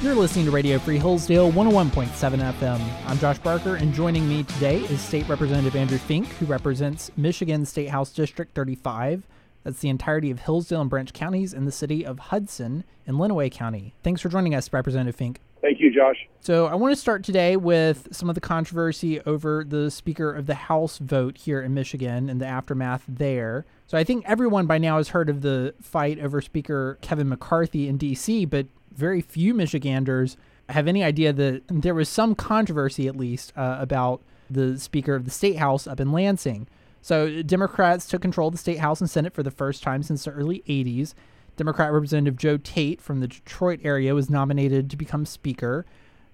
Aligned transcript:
You're 0.00 0.14
listening 0.14 0.44
to 0.44 0.52
Radio 0.52 0.78
Free 0.78 0.96
Hillsdale 0.96 1.50
101.7 1.50 2.06
FM. 2.52 2.80
I'm 3.06 3.18
Josh 3.18 3.38
Barker, 3.38 3.74
and 3.74 3.92
joining 3.92 4.28
me 4.28 4.44
today 4.44 4.78
is 4.82 5.00
State 5.00 5.28
Representative 5.28 5.74
Andrew 5.74 5.98
Fink, 5.98 6.28
who 6.34 6.46
represents 6.46 7.10
Michigan 7.16 7.66
State 7.66 7.88
House 7.88 8.12
District 8.12 8.54
35. 8.54 9.26
That's 9.64 9.80
the 9.80 9.88
entirety 9.88 10.30
of 10.30 10.38
Hillsdale 10.38 10.82
and 10.82 10.88
Branch 10.88 11.12
counties 11.12 11.52
in 11.52 11.64
the 11.64 11.72
city 11.72 12.06
of 12.06 12.20
Hudson 12.20 12.84
in 13.06 13.16
Lenawee 13.16 13.50
County. 13.50 13.92
Thanks 14.04 14.20
for 14.20 14.28
joining 14.28 14.54
us, 14.54 14.72
Representative 14.72 15.16
Fink. 15.16 15.40
Thank 15.60 15.80
you, 15.80 15.92
Josh. 15.92 16.28
So, 16.38 16.66
I 16.66 16.76
want 16.76 16.94
to 16.94 17.00
start 17.00 17.24
today 17.24 17.56
with 17.56 18.06
some 18.12 18.28
of 18.28 18.36
the 18.36 18.40
controversy 18.40 19.20
over 19.22 19.64
the 19.64 19.90
Speaker 19.90 20.32
of 20.32 20.46
the 20.46 20.54
House 20.54 20.98
vote 20.98 21.38
here 21.38 21.60
in 21.60 21.74
Michigan 21.74 22.30
and 22.30 22.40
the 22.40 22.46
aftermath 22.46 23.02
there. 23.08 23.66
So, 23.88 23.98
I 23.98 24.04
think 24.04 24.24
everyone 24.28 24.66
by 24.66 24.78
now 24.78 24.98
has 24.98 25.08
heard 25.08 25.28
of 25.28 25.42
the 25.42 25.74
fight 25.82 26.20
over 26.20 26.40
Speaker 26.40 26.98
Kevin 27.02 27.28
McCarthy 27.28 27.88
in 27.88 27.96
D.C., 27.96 28.44
but 28.44 28.68
very 28.98 29.20
few 29.20 29.54
Michiganders 29.54 30.36
have 30.68 30.86
any 30.86 31.02
idea 31.02 31.32
that 31.32 31.62
there 31.68 31.94
was 31.94 32.08
some 32.08 32.34
controversy, 32.34 33.06
at 33.06 33.16
least, 33.16 33.52
uh, 33.56 33.78
about 33.80 34.20
the 34.50 34.78
Speaker 34.78 35.14
of 35.14 35.24
the 35.24 35.30
State 35.30 35.56
House 35.56 35.86
up 35.86 36.00
in 36.00 36.12
Lansing. 36.12 36.66
So, 37.00 37.42
Democrats 37.42 38.06
took 38.06 38.20
control 38.20 38.48
of 38.48 38.54
the 38.54 38.58
State 38.58 38.80
House 38.80 39.00
and 39.00 39.08
Senate 39.08 39.32
for 39.32 39.42
the 39.42 39.50
first 39.50 39.82
time 39.82 40.02
since 40.02 40.24
the 40.24 40.32
early 40.32 40.62
80s. 40.66 41.14
Democrat 41.56 41.92
Representative 41.92 42.36
Joe 42.36 42.56
Tate 42.56 43.00
from 43.00 43.20
the 43.20 43.28
Detroit 43.28 43.80
area 43.82 44.14
was 44.14 44.28
nominated 44.28 44.90
to 44.90 44.96
become 44.96 45.24
Speaker. 45.24 45.86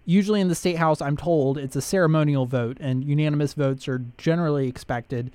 Usually 0.06 0.40
in 0.40 0.48
the 0.48 0.54
State 0.54 0.76
House, 0.76 1.00
I'm 1.00 1.16
told 1.16 1.56
it's 1.56 1.76
a 1.76 1.80
ceremonial 1.80 2.46
vote, 2.46 2.78
and 2.80 3.04
unanimous 3.04 3.54
votes 3.54 3.88
are 3.88 4.04
generally 4.18 4.68
expected. 4.68 5.30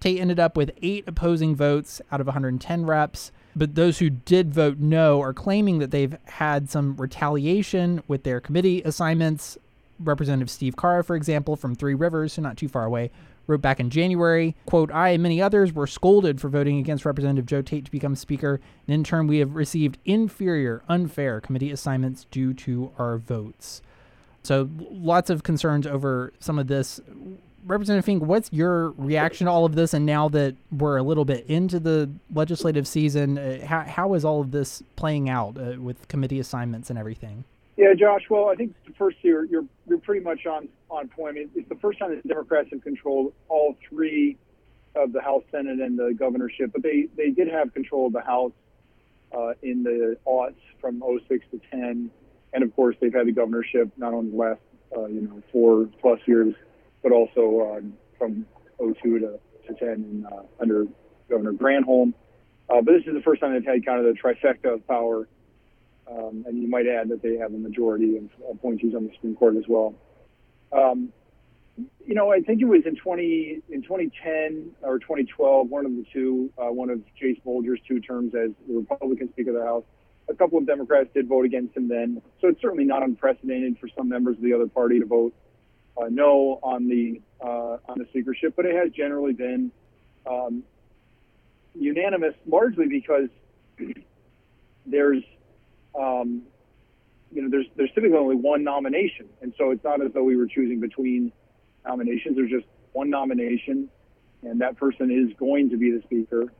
Tate 0.00 0.18
ended 0.18 0.40
up 0.40 0.56
with 0.56 0.72
eight 0.82 1.04
opposing 1.06 1.54
votes 1.54 2.00
out 2.10 2.20
of 2.20 2.26
110 2.26 2.86
reps, 2.86 3.32
but 3.56 3.74
those 3.74 3.98
who 3.98 4.10
did 4.10 4.52
vote 4.52 4.78
no 4.78 5.20
are 5.20 5.32
claiming 5.32 5.78
that 5.78 5.90
they've 5.90 6.16
had 6.26 6.70
some 6.70 6.96
retaliation 6.96 8.02
with 8.08 8.22
their 8.22 8.40
committee 8.40 8.82
assignments. 8.82 9.58
Representative 9.98 10.50
Steve 10.50 10.76
Carr, 10.76 11.02
for 11.02 11.14
example, 11.14 11.56
from 11.56 11.74
Three 11.74 11.94
Rivers, 11.94 12.32
so 12.34 12.42
not 12.42 12.56
too 12.56 12.68
far 12.68 12.84
away, 12.84 13.10
wrote 13.46 13.60
back 13.60 13.80
in 13.80 13.90
January, 13.90 14.54
quote, 14.64 14.90
I 14.92 15.10
and 15.10 15.22
many 15.22 15.42
others 15.42 15.72
were 15.72 15.86
scolded 15.86 16.40
for 16.40 16.48
voting 16.48 16.78
against 16.78 17.04
Representative 17.04 17.46
Joe 17.46 17.62
Tate 17.62 17.84
to 17.84 17.90
become 17.90 18.16
Speaker, 18.16 18.60
and 18.86 18.94
in 18.94 19.04
turn 19.04 19.26
we 19.26 19.38
have 19.38 19.56
received 19.56 19.98
inferior, 20.04 20.82
unfair 20.88 21.40
committee 21.40 21.70
assignments 21.70 22.26
due 22.30 22.54
to 22.54 22.92
our 22.98 23.18
votes. 23.18 23.82
So 24.42 24.70
lots 24.78 25.28
of 25.28 25.42
concerns 25.42 25.86
over 25.86 26.32
some 26.38 26.58
of 26.58 26.66
this. 26.68 27.00
Representative 27.66 28.04
Fink, 28.04 28.22
what's 28.24 28.52
your 28.52 28.90
reaction 28.92 29.46
to 29.46 29.50
all 29.50 29.64
of 29.64 29.74
this? 29.74 29.94
And 29.94 30.06
now 30.06 30.28
that 30.30 30.56
we're 30.72 30.96
a 30.96 31.02
little 31.02 31.24
bit 31.24 31.46
into 31.46 31.78
the 31.78 32.10
legislative 32.32 32.86
season, 32.88 33.38
uh, 33.38 33.66
how, 33.66 33.80
how 33.80 34.14
is 34.14 34.24
all 34.24 34.40
of 34.40 34.50
this 34.50 34.82
playing 34.96 35.28
out 35.28 35.58
uh, 35.58 35.80
with 35.80 36.08
committee 36.08 36.40
assignments 36.40 36.90
and 36.90 36.98
everything? 36.98 37.44
Yeah, 37.76 37.94
Josh. 37.94 38.22
Well, 38.28 38.50
I 38.50 38.56
think 38.56 38.74
the 38.86 38.92
first 38.92 39.16
year 39.22 39.44
you're 39.44 39.64
you're 39.86 39.98
pretty 39.98 40.22
much 40.22 40.44
on 40.44 40.68
on 40.90 41.08
point. 41.08 41.38
It's 41.38 41.68
the 41.68 41.76
first 41.76 41.98
time 41.98 42.10
that 42.10 42.22
the 42.22 42.28
Democrats 42.28 42.68
have 42.72 42.82
controlled 42.82 43.32
all 43.48 43.74
three 43.88 44.36
of 44.94 45.12
the 45.12 45.20
House, 45.22 45.44
Senate, 45.50 45.80
and 45.80 45.98
the 45.98 46.14
governorship, 46.18 46.72
but 46.72 46.82
they 46.82 47.08
they 47.16 47.30
did 47.30 47.48
have 47.48 47.72
control 47.72 48.08
of 48.08 48.12
the 48.12 48.20
House 48.20 48.52
uh, 49.32 49.54
in 49.62 49.82
the 49.82 50.16
aughts 50.26 50.60
from 50.78 51.02
06 51.26 51.46
to 51.52 51.60
10, 51.70 52.10
and 52.52 52.62
of 52.62 52.76
course 52.76 52.96
they've 53.00 53.14
had 53.14 53.26
the 53.26 53.32
governorship 53.32 53.90
not 53.96 54.12
only 54.12 54.30
the 54.30 54.36
last 54.36 54.60
uh, 54.94 55.06
you 55.06 55.22
know 55.22 55.42
four 55.50 55.88
plus 56.02 56.20
years, 56.26 56.54
but 57.02 57.12
also 57.12 57.76
um, 57.76 57.94
from 58.18 58.46
02 58.78 59.18
to, 59.20 59.40
to 59.66 59.74
10 59.74 59.88
in, 59.88 60.26
uh, 60.30 60.42
under 60.60 60.86
Governor 61.28 61.52
Granholm. 61.52 62.12
Uh, 62.68 62.80
but 62.82 62.92
this 62.92 63.02
is 63.06 63.14
the 63.14 63.22
first 63.22 63.40
time 63.40 63.52
they've 63.52 63.64
had 63.64 63.84
kind 63.84 64.04
of 64.04 64.14
the 64.14 64.20
trifecta 64.20 64.74
of 64.74 64.86
power 64.86 65.26
um, 66.10 66.44
and 66.46 66.60
you 66.60 66.68
might 66.68 66.86
add 66.86 67.08
that 67.08 67.22
they 67.22 67.36
have 67.36 67.54
a 67.54 67.58
majority 67.58 68.16
of 68.16 68.24
appointees 68.50 68.94
on 68.94 69.04
the 69.04 69.12
Supreme 69.14 69.36
Court 69.36 69.56
as 69.56 69.64
well. 69.68 69.94
Um, 70.72 71.12
you 72.04 72.14
know, 72.14 72.32
I 72.32 72.40
think 72.40 72.60
it 72.60 72.64
was 72.64 72.82
in 72.84 72.96
20 72.96 73.62
in 73.70 73.82
2010 73.82 74.72
or 74.82 74.98
2012, 74.98 75.68
one 75.68 75.86
of 75.86 75.92
the 75.92 76.04
two, 76.12 76.52
uh, 76.58 76.66
one 76.66 76.90
of 76.90 77.02
Jase 77.14 77.38
Bolger's 77.44 77.80
two 77.86 78.00
terms 78.00 78.34
as 78.34 78.50
the 78.68 78.74
Republican 78.74 79.30
Speaker 79.32 79.50
of 79.50 79.56
the 79.56 79.64
House. 79.64 79.84
A 80.28 80.34
couple 80.34 80.58
of 80.58 80.66
Democrats 80.66 81.08
did 81.14 81.26
vote 81.26 81.44
against 81.44 81.76
him 81.76 81.88
then, 81.88 82.22
so 82.40 82.48
it's 82.48 82.60
certainly 82.60 82.84
not 82.84 83.02
unprecedented 83.02 83.78
for 83.78 83.88
some 83.96 84.08
members 84.08 84.36
of 84.36 84.42
the 84.42 84.52
other 84.52 84.66
party 84.66 85.00
to 85.00 85.06
vote 85.06 85.34
uh, 85.96 86.06
no 86.10 86.58
on 86.62 86.88
the 86.88 87.20
uh, 87.40 87.78
on 87.88 87.98
the 87.98 88.06
speakership. 88.10 88.54
But 88.56 88.66
it 88.66 88.74
has 88.74 88.92
generally 88.92 89.32
been 89.32 89.70
um, 90.26 90.62
unanimous, 91.74 92.34
largely 92.46 92.86
because 92.86 93.28
there's 94.86 95.22
um, 95.98 96.42
you 97.32 97.42
know, 97.42 97.48
there's 97.50 97.66
there's 97.76 97.90
typically 97.94 98.16
only 98.16 98.36
one 98.36 98.64
nomination, 98.64 99.28
and 99.40 99.54
so 99.56 99.70
it's 99.70 99.84
not 99.84 100.04
as 100.04 100.12
though 100.12 100.24
we 100.24 100.36
were 100.36 100.46
choosing 100.46 100.80
between 100.80 101.32
nominations. 101.86 102.36
There's 102.36 102.50
just 102.50 102.66
one 102.92 103.10
nomination, 103.10 103.88
and 104.42 104.60
that 104.60 104.76
person 104.76 105.10
is 105.10 105.36
going 105.38 105.70
to 105.70 105.76
be 105.76 105.92
the 105.92 106.02
speaker, 106.02 106.52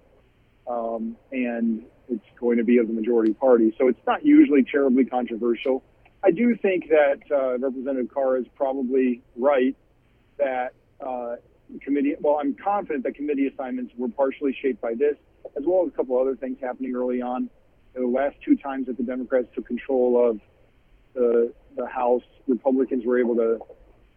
um, 0.68 1.16
and 1.32 1.82
it's 2.08 2.24
going 2.38 2.58
to 2.58 2.64
be 2.64 2.78
of 2.78 2.86
the 2.86 2.92
majority 2.92 3.34
party. 3.34 3.74
So 3.78 3.88
it's 3.88 4.06
not 4.06 4.24
usually 4.24 4.64
terribly 4.64 5.04
controversial. 5.04 5.82
I 6.22 6.30
do 6.30 6.54
think 6.56 6.88
that 6.90 7.20
uh, 7.30 7.58
Representative 7.58 8.12
Carr 8.12 8.36
is 8.36 8.46
probably 8.54 9.22
right 9.36 9.76
that 10.38 10.74
uh, 11.04 11.36
committee. 11.82 12.14
Well, 12.20 12.38
I'm 12.40 12.54
confident 12.54 13.04
that 13.04 13.14
committee 13.14 13.46
assignments 13.46 13.92
were 13.96 14.08
partially 14.08 14.56
shaped 14.60 14.80
by 14.80 14.94
this, 14.94 15.16
as 15.56 15.64
well 15.66 15.84
as 15.86 15.88
a 15.88 15.96
couple 15.96 16.18
other 16.20 16.36
things 16.36 16.58
happening 16.60 16.94
early 16.94 17.22
on 17.22 17.48
the 17.94 18.06
last 18.06 18.36
two 18.44 18.56
times 18.56 18.86
that 18.86 18.96
the 18.96 19.02
Democrats 19.02 19.48
took 19.54 19.66
control 19.66 20.30
of 20.30 20.40
the 21.14 21.52
the 21.76 21.86
House, 21.86 22.22
Republicans 22.48 23.04
were 23.04 23.18
able 23.18 23.36
to, 23.36 23.58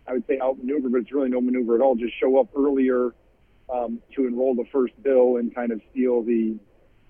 I 0.07 0.13
would 0.13 0.25
say, 0.27 0.39
outmaneuver, 0.41 0.89
but 0.89 1.01
it's 1.01 1.11
really 1.11 1.29
no 1.29 1.39
maneuver 1.39 1.75
at 1.75 1.81
all. 1.81 1.95
Just 1.95 2.19
show 2.19 2.39
up 2.39 2.49
earlier 2.57 3.13
um, 3.71 3.99
to 4.15 4.25
enroll 4.25 4.55
the 4.55 4.65
first 4.71 4.93
bill 5.03 5.37
and 5.37 5.53
kind 5.53 5.71
of 5.71 5.79
steal 5.91 6.23
the 6.23 6.57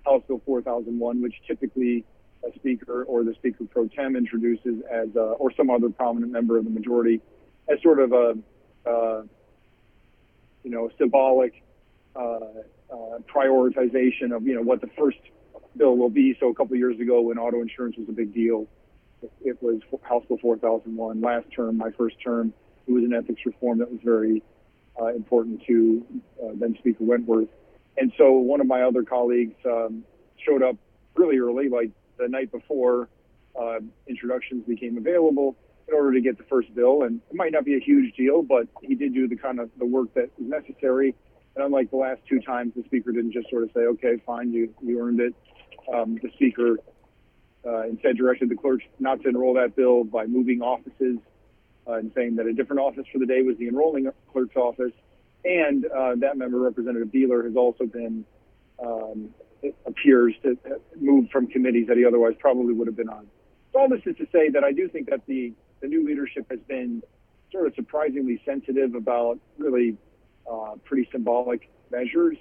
House 0.05 0.21
Bill 0.27 0.41
4001, 0.45 1.21
which 1.21 1.35
typically 1.47 2.03
a 2.47 2.53
speaker 2.55 3.03
or 3.03 3.23
the 3.23 3.33
speaker 3.35 3.65
pro 3.65 3.87
tem 3.87 4.15
introduces 4.15 4.81
as, 4.91 5.15
a, 5.15 5.19
or 5.19 5.51
some 5.53 5.69
other 5.69 5.89
prominent 5.89 6.31
member 6.31 6.57
of 6.57 6.65
the 6.65 6.69
majority, 6.69 7.21
as 7.69 7.81
sort 7.81 7.99
of 7.99 8.11
a, 8.11 8.37
uh, 8.85 9.23
you 10.63 10.71
know, 10.71 10.89
symbolic 10.97 11.63
uh, 12.15 12.39
uh, 12.91 13.19
prioritization 13.33 14.35
of 14.35 14.45
you 14.45 14.55
know 14.55 14.61
what 14.61 14.81
the 14.81 14.89
first 14.97 15.17
bill 15.77 15.97
will 15.97 16.09
be. 16.09 16.35
So 16.39 16.49
a 16.49 16.53
couple 16.53 16.73
of 16.73 16.79
years 16.79 16.99
ago, 16.99 17.21
when 17.21 17.37
auto 17.37 17.61
insurance 17.61 17.97
was 17.97 18.07
a 18.09 18.11
big 18.11 18.33
deal, 18.33 18.67
it 19.43 19.61
was 19.61 19.81
House 20.03 20.23
Bill 20.27 20.37
4001. 20.37 21.21
Last 21.21 21.47
term, 21.55 21.77
my 21.77 21.91
first 21.91 22.17
term, 22.23 22.53
it 22.87 22.91
was 22.91 23.03
an 23.03 23.13
ethics 23.13 23.41
reform 23.45 23.79
that 23.79 23.89
was 23.89 23.99
very 24.03 24.43
uh, 25.01 25.07
important 25.07 25.63
to 25.65 26.05
uh, 26.43 26.49
then 26.55 26.75
Speaker 26.79 27.03
Wentworth. 27.03 27.49
And 27.97 28.11
so 28.17 28.33
one 28.33 28.61
of 28.61 28.67
my 28.67 28.81
other 28.81 29.03
colleagues 29.03 29.55
um, 29.65 30.03
showed 30.45 30.63
up 30.63 30.75
really 31.15 31.37
early, 31.37 31.69
like 31.69 31.91
the 32.17 32.27
night 32.27 32.51
before 32.51 33.09
uh, 33.59 33.79
introductions 34.07 34.63
became 34.67 34.97
available, 34.97 35.55
in 35.87 35.93
order 35.93 36.13
to 36.13 36.21
get 36.21 36.37
the 36.37 36.43
first 36.45 36.73
bill. 36.73 37.03
And 37.03 37.21
it 37.29 37.35
might 37.35 37.51
not 37.51 37.65
be 37.65 37.75
a 37.75 37.79
huge 37.79 38.15
deal, 38.15 38.41
but 38.41 38.67
he 38.81 38.95
did 38.95 39.13
do 39.13 39.27
the 39.27 39.35
kind 39.35 39.59
of 39.59 39.69
the 39.77 39.85
work 39.85 40.13
that 40.13 40.29
was 40.39 40.47
necessary. 40.47 41.15
And 41.55 41.65
unlike 41.65 41.91
the 41.91 41.97
last 41.97 42.21
two 42.27 42.39
times, 42.39 42.73
the 42.75 42.83
speaker 42.83 43.11
didn't 43.11 43.33
just 43.33 43.49
sort 43.49 43.63
of 43.63 43.71
say, 43.73 43.81
"Okay, 43.81 44.17
fine, 44.25 44.51
you 44.51 44.73
you 44.81 44.99
earned 44.99 45.19
it." 45.19 45.35
um, 45.91 46.19
the 46.21 46.29
speaker 46.33 46.77
uh, 47.65 47.83
instead 47.83 48.17
directed 48.17 48.49
the 48.49 48.55
clerks 48.55 48.83
not 48.99 49.21
to 49.21 49.29
enroll 49.29 49.53
that 49.55 49.75
bill 49.75 50.03
by 50.03 50.25
moving 50.25 50.61
offices 50.61 51.17
uh, 51.87 51.93
and 51.93 52.11
saying 52.15 52.35
that 52.35 52.45
a 52.45 52.53
different 52.53 52.81
office 52.81 53.05
for 53.11 53.19
the 53.19 53.25
day 53.25 53.41
was 53.41 53.57
the 53.57 53.67
enrolling 53.67 54.09
clerk's 54.31 54.55
office. 54.55 54.93
And 55.45 55.85
uh, 55.85 56.15
that 56.17 56.37
member, 56.37 56.59
Representative 56.59 57.09
Beeler, 57.09 57.43
has 57.45 57.55
also 57.55 57.85
been 57.85 58.25
um, 58.81 59.29
appears 59.85 60.33
to 60.43 60.57
move 60.99 61.29
from 61.31 61.47
committees 61.47 61.87
that 61.87 61.97
he 61.97 62.05
otherwise 62.05 62.33
probably 62.39 62.73
would 62.73 62.87
have 62.87 62.95
been 62.95 63.09
on. 63.09 63.27
So 63.71 63.79
all 63.79 63.89
this 63.89 64.01
is 64.05 64.15
to 64.17 64.27
say 64.31 64.49
that 64.49 64.63
I 64.63 64.71
do 64.71 64.87
think 64.87 65.09
that 65.09 65.25
the 65.27 65.53
the 65.81 65.87
new 65.87 66.05
leadership 66.05 66.45
has 66.49 66.59
been 66.61 67.03
sort 67.51 67.67
of 67.67 67.75
surprisingly 67.75 68.41
sensitive 68.45 68.95
about 68.95 69.37
really 69.57 69.97
uh, 70.49 70.75
pretty 70.85 71.07
symbolic 71.11 71.69
measures, 71.91 72.37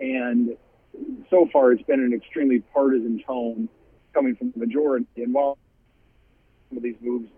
and 0.00 0.56
so 1.30 1.48
far 1.52 1.72
it's 1.72 1.82
been 1.82 2.00
an 2.00 2.12
extremely 2.12 2.60
partisan 2.72 3.22
tone 3.26 3.68
coming 4.12 4.36
from 4.36 4.52
the 4.52 4.58
majority. 4.58 5.06
And 5.16 5.32
while 5.32 5.58
some 6.68 6.78
of 6.78 6.82
these 6.82 6.96
moves 7.00 7.28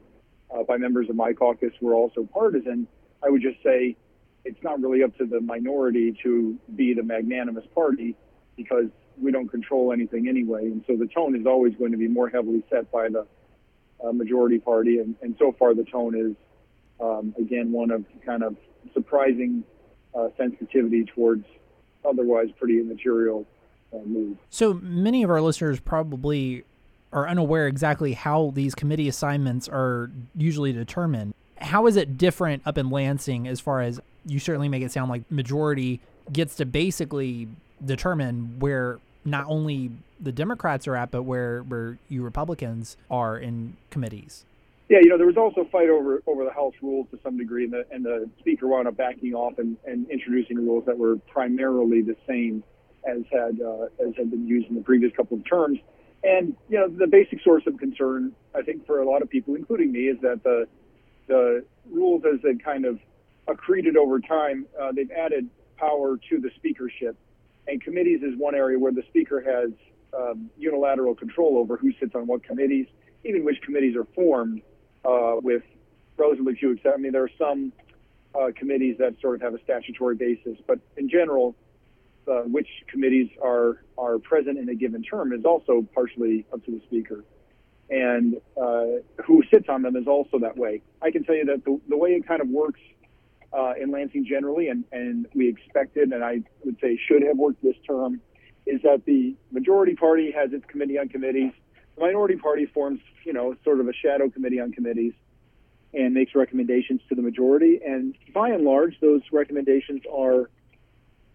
uh, 0.55 0.63
by 0.63 0.77
members 0.77 1.09
of 1.09 1.17
my 1.17 1.33
caucus 1.33 1.73
were 1.81 1.95
also 1.95 2.29
partisan, 2.33 2.87
I 3.23 3.31
would 3.31 3.43
just 3.43 3.63
say 3.63 3.97
it's 4.45 4.63
not 4.63 4.81
really 4.81 5.03
up 5.03 5.17
to 5.19 5.27
the 5.27 5.41
minority 5.41 6.17
to 6.23 6.57
be 6.75 6.95
the 6.95 7.03
magnanimous 7.03 7.65
party 7.75 8.15
because 8.57 8.87
we 9.21 9.33
don't 9.33 9.49
control 9.49 9.93
anything 9.93 10.29
anyway. 10.29 10.67
And 10.67 10.85
so 10.87 10.97
the 10.97 11.07
tone 11.07 11.35
is 11.35 11.47
always 11.47 11.75
going 11.75 11.93
to 11.93 11.99
be 11.99 12.09
more 12.09 12.29
heavily 12.29 12.63
set 12.71 12.91
by 12.91 13.09
the 13.09 13.27
uh, 14.05 14.13
majority 14.13 14.59
party. 14.59 14.99
And, 14.99 15.15
and 15.23 15.35
so 15.39 15.53
far 15.59 15.75
the 15.75 15.85
tone 15.85 16.15
is, 16.15 16.37
um, 17.01 17.35
again, 17.39 17.73
one 17.73 17.91
of 17.91 18.05
kind 18.25 18.43
of 18.43 18.57
surprising 18.93 19.65
uh, 20.15 20.29
sensitivity 20.37 21.05
towards 21.05 21.45
otherwise 22.05 22.49
pretty 22.59 22.81
immaterial 22.81 23.47
uh, 23.93 23.99
move. 24.05 24.37
So 24.51 24.75
many 24.75 25.23
of 25.23 25.31
our 25.31 25.41
listeners 25.41 25.81
probably 25.81 26.65
are 27.13 27.29
unaware 27.29 27.67
exactly 27.67 28.13
how 28.13 28.53
these 28.55 28.75
committee 28.75 29.09
assignments 29.09 29.69
are 29.69 30.11
usually 30.35 30.73
determined. 30.73 31.35
How 31.59 31.87
is 31.87 31.97
it 31.97 32.19
different 32.19 32.63
up 32.67 32.77
in 32.77 32.91
Lansing 32.91 33.49
as 33.49 33.61
far 33.61 33.81
as 33.81 34.01
you 34.27 34.39
certainly 34.39 34.69
make 34.69 34.83
it 34.83 34.93
sound 34.93 35.11
like 35.11 35.31
majority 35.31 36.01
gets 36.33 36.57
to 36.57 36.67
basically 36.67 37.49
determine 37.85 38.59
where 38.59 38.99
not 39.27 39.45
only 39.49 39.91
the 40.21 40.33
Democrats 40.33 40.87
are 40.87 40.97
at, 40.97 41.11
but 41.11 41.25
where, 41.25 41.63
where 41.63 41.99
you 42.09 42.23
Republicans 42.23 42.97
are 43.11 43.37
in 43.37 43.77
committees? 43.91 44.45
Yeah, 44.89 44.99
you 45.03 45.09
know, 45.09 45.19
there 45.19 45.27
was 45.27 45.37
also 45.37 45.63
a 45.63 45.65
fight 45.65 45.89
over 45.89 46.23
over 46.27 46.45
the 46.45 46.53
House 46.53 46.75
rules 46.81 47.09
to 47.11 47.19
some 47.25 47.37
degree, 47.37 47.65
and 47.65 47.73
the, 47.73 47.85
and 47.91 48.05
the 48.05 48.31
Speaker 48.39 48.69
wound 48.69 48.87
up 48.87 48.97
backing 48.97 49.35
off 49.35 49.59
and, 49.59 49.77
and 49.85 50.09
introducing 50.11 50.59
rules 50.59 50.85
that 50.87 50.97
were 50.97 51.17
primarily 51.33 52.03
the 52.03 52.17
same 52.27 52.63
as 53.05 53.23
had 53.33 53.61
uh, 53.61 53.87
as 54.07 54.15
had 54.17 54.31
been 54.31 54.47
used 54.47 54.69
in 54.69 54.77
the 54.77 54.83
previous 54.83 55.13
couple 55.17 55.37
of 55.37 55.45
terms. 55.45 55.81
And 56.23 56.57
you 56.69 56.79
know, 56.79 56.89
the 56.89 57.09
basic 57.09 57.43
source 57.43 57.65
of 57.67 57.79
concern, 57.79 58.33
I 58.55 58.63
think, 58.63 58.87
for 58.87 59.01
a 59.01 59.11
lot 59.11 59.23
of 59.23 59.29
people, 59.29 59.57
including 59.57 59.91
me, 59.91 60.03
is 60.07 60.21
that 60.23 60.45
the 60.45 60.69
the 61.27 61.65
rules 61.91 62.23
as 62.25 62.41
they 62.43 62.55
kind 62.55 62.85
of 62.85 63.01
accreted 63.49 63.97
over 63.97 64.21
time, 64.21 64.67
uh, 64.81 64.93
they've 64.93 65.11
added 65.11 65.49
power 65.79 66.17
to 66.31 66.41
the 66.41 66.51
speakership, 66.57 67.17
and 67.69 67.83
committees 67.83 68.23
is 68.23 68.37
one 68.37 68.55
area 68.55 68.79
where 68.79 68.93
the 68.93 69.03
speaker 69.09 69.41
has 69.41 69.71
um, 70.17 70.51
unilateral 70.57 71.15
control 71.15 71.59
over 71.59 71.77
who 71.77 71.93
sits 72.01 72.15
on 72.15 72.27
what 72.27 72.43
committees, 72.43 72.87
even 73.25 73.45
which 73.45 73.61
committees 73.63 73.97
are 73.97 74.07
formed 74.15 74.63
uh, 75.05 75.37
with 75.43 75.63
relatively 76.17 76.55
few 76.55 76.73
exceptions. 76.73 76.95
I 76.99 77.03
mean, 77.03 77.13
there 77.13 77.25
are 77.25 77.31
some 77.39 77.73
uh, 78.35 78.49
committees 78.57 78.97
that 78.99 79.21
sort 79.21 79.37
of 79.37 79.41
have 79.43 79.55
a 79.55 79.63
statutory 79.63 80.17
basis, 80.17 80.59
but 80.67 80.79
in 80.97 81.09
general, 81.09 81.55
uh, 82.29 82.43
which 82.43 82.69
committees 82.89 83.29
are 83.43 83.83
are 83.97 84.19
present 84.19 84.59
in 84.59 84.69
a 84.69 84.75
given 84.75 85.03
term 85.03 85.33
is 85.33 85.45
also 85.45 85.87
partially 85.95 86.45
up 86.53 86.65
to 86.65 86.73
the 86.73 86.81
speaker, 86.87 87.25
and 87.89 88.37
uh, 88.61 88.87
who 89.25 89.43
sits 89.51 89.69
on 89.69 89.83
them 89.83 89.97
is 89.97 90.07
also 90.07 90.39
that 90.39 90.57
way. 90.57 90.83
I 91.01 91.11
can 91.11 91.25
tell 91.25 91.37
you 91.37 91.45
that 91.47 91.65
the, 91.65 91.81
the 91.89 91.97
way 91.97 92.11
it 92.11 92.27
kind 92.27 92.41
of 92.41 92.49
works 92.49 92.81
uh, 93.57 93.73
in 93.81 93.91
Lansing 93.91 94.27
generally, 94.27 94.69
and 94.69 94.85
and 94.93 95.27
we 95.35 95.49
expected, 95.49 96.13
and 96.13 96.23
I 96.23 96.41
would 96.65 96.77
say 96.81 96.99
should 97.09 97.23
have 97.23 97.37
worked 97.37 97.63
this 97.63 97.77
term, 97.87 98.21
is 98.67 98.83
that 98.83 99.05
the 99.07 99.35
majority 99.51 99.95
party 99.95 100.31
has 100.33 100.53
its 100.53 100.65
committee 100.67 100.99
on 100.99 101.09
committees 101.09 101.53
the 101.97 102.03
minority 102.03 102.37
party 102.37 102.67
forms, 102.67 103.01
you 103.25 103.33
know, 103.33 103.57
sort 103.65 103.81
of 103.81 103.89
a 103.89 103.93
shadow 103.93 104.29
committee 104.29 104.61
on 104.61 104.73
committees 104.73 105.15
and 105.95 106.15
makes 106.15 106.35
recommendations 106.35 107.01
to 107.09 107.15
the 107.15 107.23
majority. 107.23 107.81
And 107.85 108.15
by 108.35 108.51
and 108.51 108.65
large, 108.65 109.01
those 109.01 109.23
recommendations 109.33 110.03
are 110.13 110.51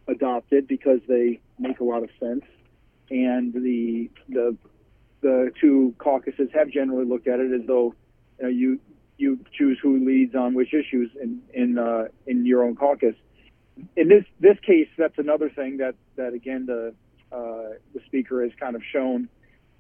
adopted 0.08 0.68
because 0.68 1.00
they 1.08 1.42
make 1.58 1.80
a 1.80 1.84
lot 1.84 2.04
of 2.04 2.10
sense. 2.20 2.44
And 3.10 3.54
the 3.54 4.10
the 4.30 4.56
the 5.22 5.52
two 5.60 5.94
caucuses 5.98 6.50
have 6.54 6.70
generally 6.70 7.06
looked 7.06 7.28
at 7.28 7.40
it 7.40 7.52
as 7.52 7.68
though 7.68 7.94
you 8.40 8.44
know, 8.44 8.50
you 8.50 8.80
you 9.22 9.40
choose 9.58 9.78
who 9.82 10.06
leads 10.06 10.36
on 10.36 10.54
which 10.54 10.74
issues 10.74 11.12
in 11.22 11.42
in 11.54 11.78
uh, 11.78 12.08
in 12.28 12.46
your 12.46 12.64
own 12.64 12.76
caucus. 12.76 13.16
In 13.96 14.10
this 14.10 14.26
this 14.40 14.58
case, 14.66 14.90
that's 14.98 15.18
another 15.18 15.50
thing 15.50 15.78
that 15.78 15.96
that 16.16 16.34
again 16.34 16.66
the 16.66 16.94
uh, 17.32 17.76
the 17.94 18.02
speaker 18.06 18.44
has 18.44 18.52
kind 18.60 18.76
of 18.76 18.82
shown 18.92 19.30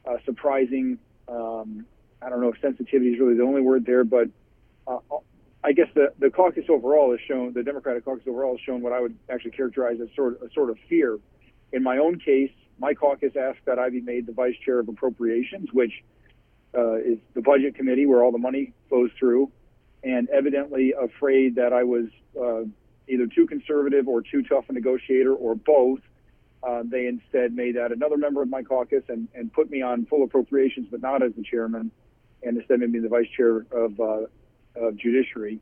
uh, 0.05 0.17
surprising. 0.25 0.99
Um, 1.27 1.85
I 2.21 2.29
don't 2.29 2.41
know 2.41 2.49
if 2.49 2.61
sensitivity 2.61 3.11
is 3.11 3.19
really 3.19 3.35
the 3.35 3.43
only 3.43 3.61
word 3.61 3.85
there, 3.85 4.03
but 4.03 4.27
uh, 4.87 4.99
I 5.63 5.73
guess 5.73 5.87
the, 5.93 6.13
the 6.19 6.29
caucus 6.29 6.65
overall 6.69 7.11
has 7.11 7.19
shown, 7.27 7.53
the 7.53 7.63
Democratic 7.63 8.05
caucus 8.05 8.27
overall 8.27 8.57
has 8.57 8.61
shown 8.61 8.81
what 8.81 8.93
I 8.93 8.99
would 8.99 9.15
actually 9.29 9.51
characterize 9.51 9.99
as 10.01 10.07
sort 10.15 10.35
of, 10.35 10.49
a 10.49 10.53
sort 10.53 10.69
of 10.69 10.77
fear. 10.89 11.19
In 11.71 11.83
my 11.83 11.97
own 11.97 12.19
case, 12.19 12.51
my 12.79 12.93
caucus 12.93 13.33
asked 13.35 13.65
that 13.65 13.77
I 13.79 13.89
be 13.89 14.01
made 14.01 14.25
the 14.25 14.33
vice 14.33 14.55
chair 14.65 14.79
of 14.79 14.87
appropriations, 14.87 15.69
which 15.71 16.03
uh, 16.75 16.95
is 16.95 17.17
the 17.33 17.41
budget 17.41 17.75
committee 17.75 18.05
where 18.05 18.23
all 18.23 18.31
the 18.31 18.37
money 18.37 18.73
flows 18.89 19.11
through, 19.17 19.51
and 20.03 20.29
evidently 20.29 20.93
afraid 20.93 21.55
that 21.55 21.73
I 21.73 21.83
was 21.83 22.05
uh, 22.39 22.63
either 23.07 23.27
too 23.27 23.45
conservative 23.47 24.07
or 24.07 24.21
too 24.21 24.43
tough 24.43 24.65
a 24.69 24.73
negotiator 24.73 25.33
or 25.33 25.55
both 25.55 25.99
uh, 26.63 26.83
they 26.85 27.07
instead 27.07 27.55
made 27.55 27.75
that 27.75 27.91
another 27.91 28.17
member 28.17 28.41
of 28.41 28.49
my 28.49 28.61
caucus 28.61 29.03
and, 29.09 29.27
and 29.33 29.51
put 29.51 29.71
me 29.71 29.81
on 29.81 30.05
full 30.05 30.23
appropriations, 30.23 30.87
but 30.91 31.01
not 31.01 31.23
as 31.23 31.33
the 31.35 31.43
chairman, 31.43 31.91
and 32.43 32.57
instead 32.57 32.79
made 32.79 32.91
me 32.91 32.99
the 32.99 33.09
vice 33.09 33.27
chair 33.35 33.65
of, 33.71 33.99
uh, 33.99 34.21
of 34.75 34.95
judiciary, 34.95 35.59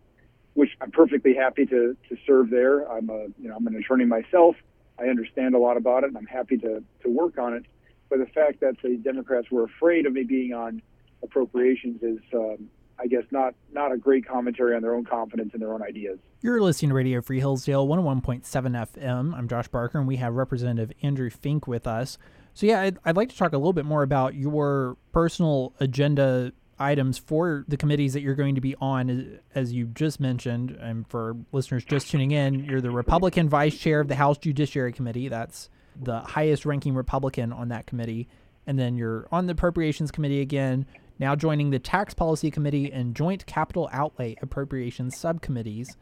which 0.55 0.71
I'm 0.81 0.91
perfectly 0.91 1.33
happy 1.33 1.65
to, 1.67 1.95
to 2.09 2.17
serve 2.27 2.49
there. 2.49 2.89
I'm 2.91 3.09
a 3.09 3.27
you 3.39 3.47
know 3.47 3.55
I'm 3.55 3.67
an 3.67 3.75
attorney 3.75 4.05
myself. 4.05 4.55
I 4.99 5.05
understand 5.05 5.55
a 5.55 5.57
lot 5.57 5.77
about 5.77 6.03
it, 6.03 6.07
and 6.07 6.17
I'm 6.17 6.25
happy 6.25 6.57
to 6.57 6.83
to 7.03 7.09
work 7.09 7.37
on 7.37 7.53
it. 7.53 7.65
But 8.09 8.19
the 8.19 8.25
fact 8.25 8.59
that 8.59 8.75
the 8.81 8.97
Democrats 8.97 9.49
were 9.49 9.63
afraid 9.63 10.05
of 10.05 10.13
me 10.13 10.23
being 10.23 10.53
on 10.53 10.81
appropriations 11.23 12.01
is 12.01 12.19
um, 12.33 12.69
I 12.99 13.07
guess 13.07 13.23
not 13.31 13.55
not 13.71 13.91
a 13.91 13.97
great 13.97 14.27
commentary 14.27 14.75
on 14.75 14.81
their 14.81 14.93
own 14.93 15.05
confidence 15.05 15.53
in 15.53 15.59
their 15.59 15.73
own 15.73 15.81
ideas. 15.81 16.19
You're 16.41 16.61
listening 16.61 16.89
to 16.89 16.95
Radio 16.95 17.21
Free 17.21 17.39
Hillsdale 17.39 17.87
101.7 17.87 18.43
FM. 18.43 19.33
I'm 19.35 19.47
Josh 19.47 19.67
Barker, 19.69 19.99
and 19.99 20.07
we 20.07 20.17
have 20.17 20.33
Representative 20.33 20.91
Andrew 21.01 21.29
Fink 21.29 21.67
with 21.67 21.87
us. 21.87 22.17
So 22.53 22.65
yeah, 22.65 22.81
I'd, 22.81 22.97
I'd 23.05 23.15
like 23.15 23.29
to 23.29 23.37
talk 23.37 23.53
a 23.53 23.57
little 23.57 23.73
bit 23.73 23.85
more 23.85 24.03
about 24.03 24.35
your 24.35 24.97
personal 25.13 25.73
agenda 25.79 26.51
items 26.77 27.17
for 27.17 27.65
the 27.67 27.77
committees 27.77 28.13
that 28.13 28.21
you're 28.21 28.35
going 28.35 28.55
to 28.55 28.61
be 28.61 28.75
on, 28.81 29.39
as 29.53 29.71
you 29.71 29.87
just 29.87 30.19
mentioned. 30.19 30.71
And 30.71 31.07
for 31.07 31.37
listeners 31.51 31.85
just 31.85 32.09
tuning 32.09 32.31
in, 32.31 32.65
you're 32.65 32.81
the 32.81 32.91
Republican 32.91 33.49
vice 33.49 33.77
chair 33.77 33.99
of 33.99 34.07
the 34.07 34.15
House 34.15 34.37
Judiciary 34.37 34.91
Committee. 34.91 35.27
That's 35.27 35.69
the 36.01 36.19
highest 36.19 36.65
ranking 36.65 36.95
Republican 36.95 37.53
on 37.53 37.69
that 37.69 37.85
committee. 37.85 38.27
And 38.65 38.77
then 38.77 38.95
you're 38.95 39.27
on 39.31 39.47
the 39.47 39.51
Appropriations 39.51 40.11
Committee 40.11 40.41
again 40.41 40.85
now 41.19 41.35
joining 41.35 41.69
the 41.69 41.79
Tax 41.79 42.13
Policy 42.13 42.49
Committee 42.49 42.91
and 42.91 43.15
Joint 43.15 43.45
Capital 43.45 43.89
Outlay 43.91 44.35
Appropriations 44.41 45.17
Subcommittees. 45.17 45.97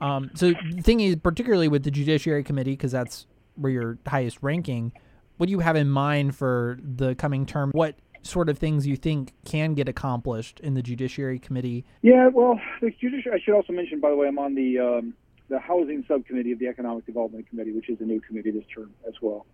Um, 0.00 0.30
so 0.34 0.52
the 0.74 0.82
thing 0.82 1.00
is, 1.00 1.16
particularly 1.16 1.68
with 1.68 1.84
the 1.84 1.90
Judiciary 1.90 2.42
Committee, 2.42 2.72
because 2.72 2.92
that's 2.92 3.26
where 3.54 3.72
your 3.72 3.98
highest 4.06 4.38
ranking, 4.42 4.92
what 5.36 5.46
do 5.46 5.50
you 5.50 5.60
have 5.60 5.76
in 5.76 5.88
mind 5.88 6.34
for 6.34 6.78
the 6.82 7.14
coming 7.14 7.46
term? 7.46 7.70
What 7.72 7.96
sort 8.22 8.48
of 8.48 8.58
things 8.58 8.86
you 8.86 8.96
think 8.96 9.32
can 9.44 9.74
get 9.74 9.88
accomplished 9.88 10.60
in 10.60 10.74
the 10.74 10.82
Judiciary 10.82 11.38
Committee? 11.38 11.84
Yeah, 12.02 12.28
well, 12.28 12.60
the 12.80 12.90
Judiciary. 12.90 13.40
I 13.40 13.44
should 13.44 13.54
also 13.54 13.72
mention, 13.72 14.00
by 14.00 14.10
the 14.10 14.16
way, 14.16 14.28
I'm 14.28 14.38
on 14.38 14.54
the 14.54 14.78
um, 14.78 15.14
the 15.48 15.58
Housing 15.60 16.04
Subcommittee 16.08 16.52
of 16.52 16.58
the 16.58 16.66
Economic 16.66 17.06
Development 17.06 17.48
Committee, 17.48 17.72
which 17.72 17.88
is 17.88 18.00
a 18.00 18.04
new 18.04 18.20
committee 18.20 18.50
this 18.50 18.64
term 18.74 18.92
as 19.06 19.14
well. 19.22 19.46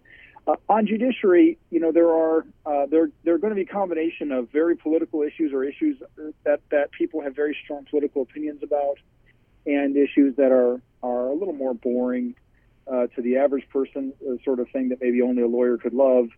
Uh, 0.45 0.57
on 0.69 0.87
judiciary, 0.87 1.57
you 1.71 1.79
know, 1.79 1.93
there 1.93 2.11
are 2.11 2.45
uh, 2.67 2.87
there 2.87 3.11
there 3.23 3.35
are 3.35 3.39
going 3.39 3.53
to 3.53 3.55
be 3.55 3.63
a 3.63 3.73
combination 3.73 4.33
of 4.33 4.51
very 4.51 4.77
political 4.77 5.23
issues 5.23 5.53
or 5.53 5.63
issues 5.63 5.97
that 6.45 6.61
that 6.71 6.91
people 6.91 7.21
have 7.21 7.35
very 7.37 7.57
strong 7.63 7.87
political 7.89 8.23
opinions 8.23 8.61
about, 8.63 8.97
and 9.67 9.97
issues 9.97 10.35
that 10.37 10.51
are 10.51 10.81
are 11.03 11.29
a 11.29 11.35
little 11.35 11.55
more 11.55 11.75
boring 11.75 12.35
uh, 12.91 13.07
to 13.15 13.23
the 13.23 13.37
average 13.37 13.69
person, 13.69 14.13
the 14.21 14.39
sort 14.45 14.59
of 14.59 14.69
thing 14.71 14.89
that 14.89 15.01
maybe 15.01 15.23
only 15.23 15.43
a 15.43 15.47
lawyer 15.47 15.79
could 15.79 15.95
love, 15.95 16.29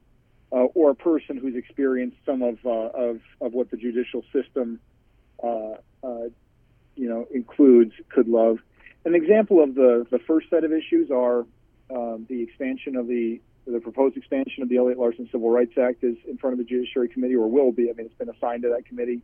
uh, 0.52 0.56
or 0.74 0.90
a 0.90 0.94
person 0.94 1.38
who's 1.38 1.56
experienced 1.56 2.18
some 2.26 2.42
of 2.42 2.58
uh, 2.66 2.70
of 2.70 3.20
of 3.40 3.54
what 3.54 3.70
the 3.70 3.78
judicial 3.78 4.22
system, 4.34 4.80
uh, 5.42 5.76
you 6.94 7.08
know, 7.08 7.26
includes 7.32 7.92
could 8.10 8.28
love. 8.28 8.58
An 9.06 9.14
example 9.14 9.62
of 9.62 9.74
the 9.74 10.06
the 10.10 10.18
first 10.18 10.50
set 10.50 10.62
of 10.62 10.74
issues 10.74 11.10
are 11.10 11.46
um, 11.90 12.26
the 12.28 12.42
expansion 12.42 12.96
of 12.96 13.06
the 13.06 13.40
the 13.66 13.80
proposed 13.80 14.16
expansion 14.16 14.62
of 14.62 14.68
the 14.68 14.76
Elliott 14.76 14.98
Larsen 14.98 15.28
Civil 15.32 15.50
Rights 15.50 15.76
Act 15.78 16.04
is 16.04 16.16
in 16.28 16.36
front 16.36 16.52
of 16.52 16.58
the 16.58 16.64
Judiciary 16.64 17.08
Committee, 17.08 17.34
or 17.34 17.48
will 17.48 17.72
be. 17.72 17.90
I 17.90 17.94
mean, 17.94 18.06
it's 18.06 18.14
been 18.14 18.28
assigned 18.28 18.62
to 18.62 18.68
that 18.70 18.86
committee. 18.86 19.22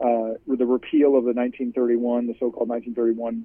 Uh, 0.00 0.34
with 0.46 0.58
the 0.58 0.66
repeal 0.66 1.16
of 1.16 1.24
the 1.24 1.32
1931, 1.32 2.26
the 2.26 2.34
so-called 2.34 2.68
1931 2.68 3.44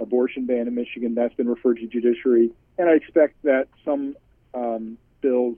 abortion 0.00 0.46
ban 0.46 0.66
in 0.66 0.74
Michigan, 0.74 1.14
that's 1.14 1.34
been 1.34 1.48
referred 1.48 1.78
to 1.78 1.86
Judiciary, 1.86 2.50
and 2.78 2.88
I 2.88 2.94
expect 2.94 3.40
that 3.44 3.68
some 3.84 4.16
um, 4.54 4.98
bills 5.20 5.56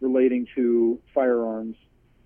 relating 0.00 0.46
to 0.54 1.00
firearms, 1.14 1.76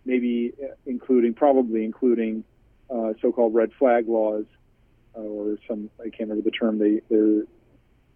maybe 0.05 0.53
including, 0.87 1.35
probably 1.35 1.85
including 1.85 2.45
uh, 2.91 3.13
so-called 3.21 3.55
red 3.55 3.71
flag 3.79 4.09
laws, 4.09 4.45
uh, 5.17 5.21
or 5.21 5.59
some 5.69 5.91
I 6.01 6.05
can't 6.05 6.29
remember 6.29 6.43
the 6.43 6.51
term 6.51 6.79
they 6.79 7.01
they're 7.09 7.45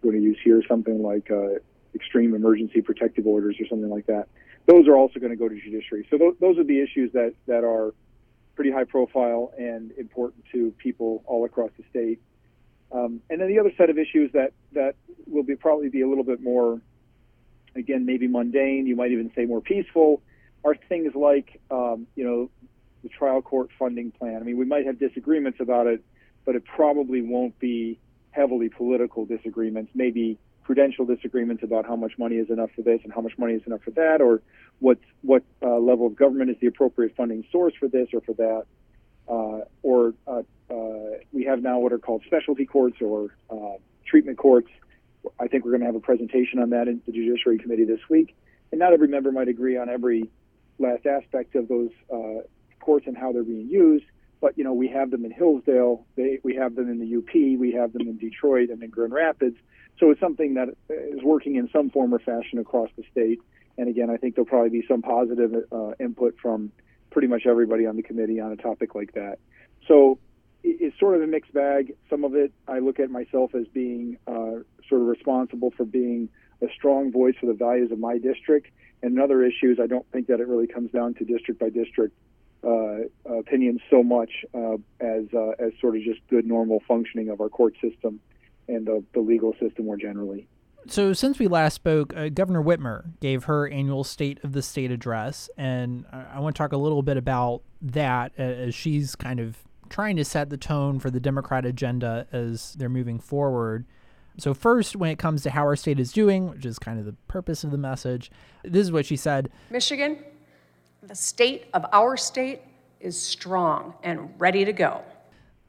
going 0.01 0.15
to 0.15 0.21
use 0.21 0.37
here, 0.43 0.61
something 0.67 1.01
like 1.01 1.31
uh, 1.31 1.59
extreme 1.95 2.35
emergency 2.35 2.81
protective 2.81 3.25
orders 3.25 3.55
or 3.59 3.67
something 3.67 3.89
like 3.89 4.07
that. 4.07 4.27
Those 4.65 4.87
are 4.87 4.95
also 4.95 5.19
going 5.19 5.31
to 5.31 5.35
go 5.35 5.49
to 5.49 5.59
judiciary. 5.59 6.07
So 6.09 6.17
th- 6.17 6.35
those 6.39 6.57
are 6.57 6.63
the 6.63 6.81
issues 6.81 7.11
that, 7.13 7.33
that 7.47 7.63
are 7.63 7.93
pretty 8.55 8.71
high 8.71 8.83
profile 8.83 9.51
and 9.57 9.91
important 9.97 10.43
to 10.51 10.71
people 10.77 11.23
all 11.25 11.45
across 11.45 11.71
the 11.77 11.83
state. 11.89 12.19
Um, 12.91 13.21
and 13.29 13.39
then 13.39 13.47
the 13.47 13.59
other 13.59 13.71
set 13.77 13.89
of 13.89 13.97
issues 13.97 14.31
that, 14.33 14.51
that 14.73 14.95
will 15.27 15.43
be 15.43 15.55
probably 15.55 15.89
be 15.89 16.01
a 16.01 16.07
little 16.07 16.23
bit 16.23 16.41
more, 16.41 16.81
again, 17.75 18.05
maybe 18.05 18.27
mundane, 18.27 18.87
you 18.87 18.95
might 18.95 19.11
even 19.11 19.31
say 19.35 19.45
more 19.45 19.61
peaceful, 19.61 20.21
are 20.63 20.75
things 20.75 21.15
like, 21.15 21.61
um, 21.71 22.07
you 22.15 22.23
know, 22.23 22.49
the 23.03 23.09
trial 23.09 23.41
court 23.41 23.69
funding 23.79 24.11
plan. 24.11 24.37
I 24.37 24.43
mean, 24.43 24.57
we 24.57 24.65
might 24.65 24.85
have 24.85 24.99
disagreements 24.99 25.59
about 25.61 25.87
it, 25.87 26.03
but 26.45 26.55
it 26.55 26.65
probably 26.65 27.21
won't 27.21 27.57
be 27.59 27.99
heavily 28.31 28.69
political 28.69 29.25
disagreements, 29.25 29.91
maybe 29.95 30.37
prudential 30.69 31.03
disagreements 31.03 31.63
about 31.63 31.83
how 31.83 31.95
much 31.95 32.11
money 32.19 32.35
is 32.35 32.51
enough 32.51 32.69
for 32.75 32.83
this 32.83 33.01
and 33.03 33.11
how 33.11 33.21
much 33.21 33.35
money 33.39 33.55
is 33.55 33.61
enough 33.65 33.81
for 33.81 33.89
that, 33.89 34.21
or 34.21 34.39
what 34.77 34.99
what 35.23 35.41
uh, 35.63 35.79
level 35.79 36.05
of 36.05 36.15
government 36.15 36.51
is 36.51 36.57
the 36.61 36.67
appropriate 36.67 37.15
funding 37.15 37.43
source 37.51 37.73
for 37.79 37.87
this 37.87 38.07
or 38.13 38.21
for 38.21 38.33
that, 38.33 38.65
uh, 39.27 39.65
or 39.81 40.13
uh, 40.27 40.43
uh 40.69 41.17
we 41.33 41.43
have 41.43 41.63
now 41.63 41.79
what 41.79 41.91
are 41.91 41.97
called 41.97 42.21
specialty 42.27 42.67
courts 42.67 42.97
or 43.01 43.35
uh, 43.49 43.77
treatment 44.05 44.37
courts. 44.37 44.69
I 45.39 45.47
think 45.47 45.65
we're 45.65 45.71
going 45.71 45.81
to 45.81 45.87
have 45.87 45.95
a 45.95 45.99
presentation 46.11 46.59
on 46.59 46.69
that 46.69 46.87
in 46.87 47.01
the 47.03 47.13
Judiciary 47.13 47.57
Committee 47.57 47.85
this 47.85 48.07
week, 48.07 48.35
and 48.71 48.77
not 48.77 48.93
every 48.93 49.07
member 49.07 49.31
might 49.31 49.47
agree 49.47 49.75
on 49.75 49.89
every 49.89 50.29
last 50.77 51.07
aspect 51.07 51.55
of 51.55 51.67
those 51.67 51.89
courts 52.79 53.07
and 53.07 53.17
how 53.17 53.31
they're 53.31 53.41
being 53.41 53.69
used. 53.69 54.05
But 54.41 54.57
you 54.57 54.63
know, 54.63 54.73
we 54.73 54.87
have 54.89 55.11
them 55.11 55.25
in 55.25 55.31
Hillsdale, 55.31 56.05
they, 56.15 56.39
we 56.43 56.55
have 56.55 56.75
them 56.75 56.89
in 56.89 56.99
the 56.99 57.17
UP, 57.17 57.33
we 57.59 57.73
have 57.73 57.93
them 57.93 58.03
in 58.03 58.17
Detroit 58.17 58.69
and 58.69 58.81
in 58.81 58.89
Grand 58.89 59.13
Rapids. 59.13 59.57
So 59.99 60.11
it's 60.11 60.19
something 60.19 60.53
that 60.53 60.69
is 60.89 61.21
working 61.23 61.55
in 61.55 61.69
some 61.71 61.89
form 61.89 62.13
or 62.13 62.19
fashion 62.19 62.57
across 62.57 62.89
the 62.95 63.03
state. 63.11 63.41
And 63.77 63.89
again, 63.89 64.09
I 64.09 64.17
think 64.17 64.35
there'll 64.35 64.45
probably 64.45 64.69
be 64.69 64.85
some 64.87 65.01
positive 65.01 65.53
uh, 65.71 65.91
input 65.99 66.37
from 66.41 66.71
pretty 67.11 67.27
much 67.27 67.45
everybody 67.45 67.85
on 67.85 67.97
the 67.97 68.03
committee 68.03 68.39
on 68.39 68.51
a 68.51 68.55
topic 68.55 68.95
like 68.95 69.13
that. 69.13 69.39
So 69.87 70.19
it's 70.63 70.97
sort 70.99 71.15
of 71.15 71.21
a 71.21 71.27
mixed 71.27 71.53
bag. 71.53 71.95
Some 72.09 72.23
of 72.23 72.35
it 72.35 72.51
I 72.67 72.79
look 72.79 72.99
at 72.99 73.09
myself 73.09 73.55
as 73.55 73.67
being 73.67 74.17
uh, 74.27 74.63
sort 74.87 75.01
of 75.01 75.07
responsible 75.07 75.71
for 75.71 75.85
being 75.85 76.29
a 76.61 76.67
strong 76.73 77.11
voice 77.11 77.35
for 77.39 77.45
the 77.45 77.53
values 77.53 77.91
of 77.91 77.99
my 77.99 78.17
district. 78.17 78.67
And 79.01 79.19
other 79.19 79.43
issues, 79.43 79.79
I 79.81 79.87
don't 79.87 80.05
think 80.11 80.27
that 80.27 80.41
it 80.41 80.47
really 80.47 80.67
comes 80.67 80.91
down 80.91 81.13
to 81.15 81.25
district 81.25 81.59
by 81.59 81.69
district 81.69 82.13
opinions 82.63 83.81
so 83.89 84.03
much 84.03 84.29
uh, 84.53 84.75
as 84.99 85.25
uh, 85.33 85.51
as 85.59 85.71
sort 85.79 85.95
of 85.95 86.03
just 86.03 86.19
good 86.29 86.45
normal 86.45 86.81
functioning 86.87 87.29
of 87.29 87.41
our 87.41 87.49
court 87.49 87.75
system 87.81 88.19
and 88.67 88.85
the, 88.85 89.03
the 89.13 89.19
legal 89.19 89.53
system 89.59 89.85
more 89.85 89.97
generally. 89.97 90.47
So, 90.87 91.13
since 91.13 91.39
we 91.39 91.47
last 91.47 91.73
spoke, 91.73 92.15
uh, 92.15 92.29
Governor 92.29 92.63
Whitmer 92.63 93.05
gave 93.19 93.45
her 93.45 93.67
annual 93.67 94.03
State 94.03 94.39
of 94.43 94.53
the 94.53 94.61
State 94.61 94.91
address, 94.91 95.49
and 95.57 96.05
I 96.11 96.39
want 96.39 96.55
to 96.55 96.57
talk 96.57 96.71
a 96.71 96.77
little 96.77 97.03
bit 97.03 97.17
about 97.17 97.61
that 97.81 98.31
as 98.37 98.73
she's 98.73 99.15
kind 99.15 99.39
of 99.39 99.57
trying 99.89 100.15
to 100.15 100.25
set 100.25 100.49
the 100.49 100.57
tone 100.57 100.99
for 100.99 101.09
the 101.09 101.19
Democrat 101.19 101.65
agenda 101.65 102.27
as 102.31 102.73
they're 102.75 102.89
moving 102.89 103.19
forward. 103.19 103.85
So, 104.37 104.53
first, 104.53 104.95
when 104.95 105.11
it 105.11 105.19
comes 105.19 105.43
to 105.43 105.49
how 105.49 105.63
our 105.63 105.75
state 105.75 105.99
is 105.99 106.13
doing, 106.13 106.49
which 106.49 106.65
is 106.65 106.79
kind 106.79 106.97
of 106.97 107.05
the 107.05 107.15
purpose 107.27 107.63
of 107.63 107.71
the 107.71 107.77
message, 107.77 108.31
this 108.63 108.83
is 108.83 108.91
what 108.91 109.05
she 109.05 109.17
said 109.17 109.49
Michigan, 109.69 110.23
the 111.03 111.15
state 111.15 111.67
of 111.73 111.85
our 111.93 112.17
state 112.17 112.61
is 112.99 113.19
strong 113.19 113.93
and 114.03 114.29
ready 114.37 114.65
to 114.65 114.73
go. 114.73 115.03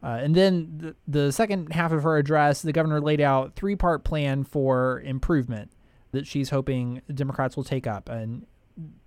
Uh, 0.02 0.18
and 0.22 0.34
then 0.34 0.72
the, 0.78 0.96
the 1.06 1.32
second 1.32 1.72
half 1.72 1.92
of 1.92 2.02
her 2.02 2.16
address, 2.16 2.62
the 2.62 2.72
governor 2.72 3.00
laid 3.00 3.20
out 3.20 3.54
three 3.54 3.76
part 3.76 4.02
plan 4.02 4.44
for 4.44 5.00
improvement 5.00 5.70
that 6.12 6.26
she's 6.26 6.50
hoping 6.50 7.02
Democrats 7.12 7.56
will 7.56 7.64
take 7.64 7.87
up. 7.87 8.08
And 8.08 8.46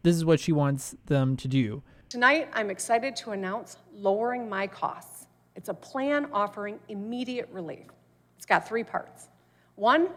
this 0.03 0.15
is 0.15 0.23
what 0.23 0.39
she 0.39 0.51
wants 0.51 0.95
them 1.07 1.35
to 1.37 1.47
do. 1.47 1.81
Tonight, 2.09 2.49
I'm 2.53 2.69
excited 2.69 3.15
to 3.17 3.31
announce 3.31 3.77
lowering 3.93 4.47
my 4.47 4.67
costs. 4.67 5.27
It's 5.55 5.69
a 5.69 5.73
plan 5.73 6.27
offering 6.31 6.79
immediate 6.89 7.49
relief. 7.51 7.87
It's 8.37 8.45
got 8.45 8.67
three 8.67 8.83
parts. 8.83 9.29
One, 9.75 10.09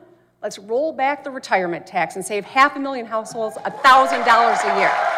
let's 0.42 0.58
roll 0.58 0.92
back 0.92 1.24
the 1.24 1.30
retirement 1.30 1.86
tax 1.86 2.16
and 2.16 2.24
save 2.24 2.44
half 2.44 2.76
a 2.76 2.78
million 2.78 3.06
households 3.06 3.56
$1,000 3.56 4.74
a 4.74 4.78
year. 4.78 5.15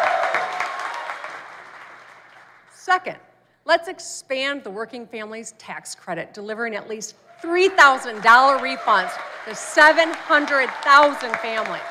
Second, 2.89 3.17
let's 3.65 3.87
expand 3.87 4.63
the 4.63 4.71
working 4.71 5.05
families 5.05 5.51
tax 5.59 5.93
credit, 5.93 6.33
delivering 6.33 6.73
at 6.73 6.89
least 6.89 7.13
$3,000 7.39 8.19
refunds 8.23 9.11
to 9.47 9.53
700,000 9.53 11.35
families. 11.35 11.81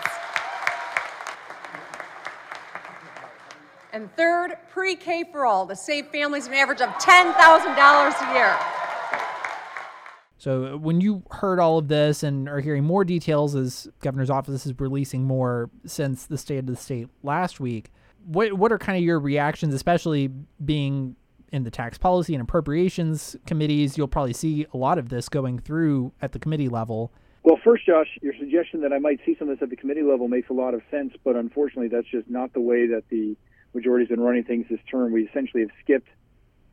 And 3.93 4.13
third, 4.17 4.57
pre 4.71 4.97
K 4.97 5.23
for 5.31 5.47
all 5.47 5.69
to 5.69 5.77
save 5.77 6.09
families 6.09 6.49
an 6.49 6.55
average 6.55 6.81
of 6.81 6.89
$10,000 6.95 8.31
a 8.31 8.35
year. 8.35 8.59
So, 10.39 10.65
uh, 10.65 10.79
when 10.79 11.01
you 11.01 11.23
heard 11.31 11.61
all 11.61 11.79
of 11.79 11.87
this 11.87 12.25
and 12.25 12.49
are 12.49 12.59
hearing 12.59 12.83
more 12.83 13.05
details 13.05 13.55
as 13.55 13.87
governor's 14.01 14.31
office 14.31 14.67
is 14.67 14.75
releasing 14.81 15.23
more 15.23 15.71
since 15.87 16.27
the 16.27 16.37
state 16.37 16.59
of 16.59 16.67
the 16.67 16.75
state 16.75 17.07
last 17.23 17.61
week, 17.61 17.93
what 18.29 18.53
what 18.53 18.71
are 18.71 18.79
kind 18.79 18.99
of 18.99 19.03
your 19.03 19.19
reactions, 19.19 19.75
especially 19.75 20.29
being 20.65 21.17
in 21.51 21.65
the 21.65 21.71
tax 21.71 21.97
policy 21.97 22.35
and 22.35 22.43
appropriations 22.43 23.37
committees? 23.47 23.97
You'll 23.97 24.07
probably 24.07 24.35
see 24.35 24.67
a 24.73 24.77
lot 24.77 24.99
of 24.99 25.09
this 25.09 25.29
going 25.29 25.59
through 25.59 26.13
at 26.21 26.33
the 26.33 26.39
committee 26.39 26.69
level. 26.69 27.11
Well, 27.43 27.59
first, 27.65 27.87
Josh, 27.87 28.19
your 28.21 28.35
suggestion 28.39 28.83
that 28.83 28.93
I 28.93 28.99
might 28.99 29.21
see 29.25 29.35
some 29.39 29.49
of 29.49 29.59
this 29.59 29.63
at 29.63 29.71
the 29.71 29.77
committee 29.77 30.03
level 30.03 30.29
makes 30.29 30.51
a 30.51 30.53
lot 30.53 30.75
of 30.75 30.83
sense, 30.91 31.15
but 31.25 31.37
unfortunately, 31.37 31.89
that's 31.89 32.07
just 32.07 32.29
not 32.29 32.53
the 32.53 32.61
way 32.61 32.87
that 32.89 33.05
the 33.09 33.37
majority's 33.73 34.09
been 34.09 34.21
running 34.21 34.45
things 34.45 34.67
this 34.69 34.81
term. 34.91 35.13
We 35.13 35.25
essentially 35.25 35.63
have 35.63 35.71
skipped 35.83 36.09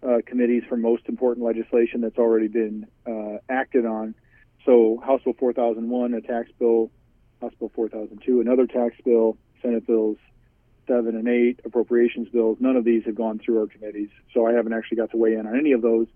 uh, 0.05 0.17
committees 0.25 0.63
for 0.67 0.75
most 0.75 1.07
important 1.07 1.45
legislation 1.45 2.01
that's 2.01 2.17
already 2.17 2.49
been 2.49 2.87
uh, 3.07 3.37
acted 3.47 3.85
on. 3.85 4.15
So, 4.65 5.01
House 5.05 5.21
Bill 5.23 5.35
4001, 5.39 6.13
a 6.15 6.21
tax 6.21 6.49
bill, 6.59 6.91
House 7.39 7.53
Bill 7.57 7.71
4002, 7.73 8.41
another 8.41 8.67
tax 8.67 8.95
bill, 9.05 9.37
Senate 9.61 9.87
bills 9.87 10.17
seven 10.87 11.15
and 11.15 11.27
eight 11.27 11.59
appropriations 11.65 12.29
bills. 12.29 12.57
None 12.59 12.75
of 12.75 12.83
these 12.83 13.03
have 13.05 13.15
gone 13.15 13.39
through 13.39 13.59
our 13.59 13.67
committees, 13.67 14.09
so 14.33 14.45
I 14.45 14.53
haven't 14.53 14.73
actually 14.73 14.97
got 14.97 15.11
to 15.11 15.17
weigh 15.17 15.33
in 15.33 15.45
on 15.47 15.57
any 15.57 15.71
of 15.71 15.81
those. 15.81 16.07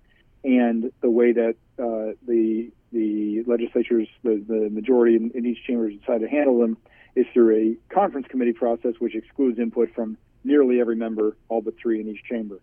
And 0.43 0.91
the 1.01 1.09
way 1.09 1.33
that 1.33 1.55
uh, 1.77 2.15
the 2.27 2.71
the 2.91 3.43
legislatures, 3.45 4.07
the, 4.23 4.43
the 4.47 4.69
majority 4.71 5.15
in, 5.15 5.31
in 5.35 5.45
each 5.45 5.63
chamber 5.65 5.89
decide 5.89 6.21
to 6.21 6.27
handle 6.27 6.59
them 6.59 6.77
is 7.15 7.25
through 7.33 7.55
a 7.55 7.93
conference 7.93 8.27
committee 8.27 8.53
process, 8.53 8.93
which 8.99 9.15
excludes 9.15 9.59
input 9.59 9.93
from 9.93 10.17
nearly 10.43 10.79
every 10.79 10.95
member, 10.95 11.37
all 11.49 11.61
but 11.61 11.75
three 11.77 11.99
in 11.99 12.07
each 12.07 12.23
chamber. 12.23 12.59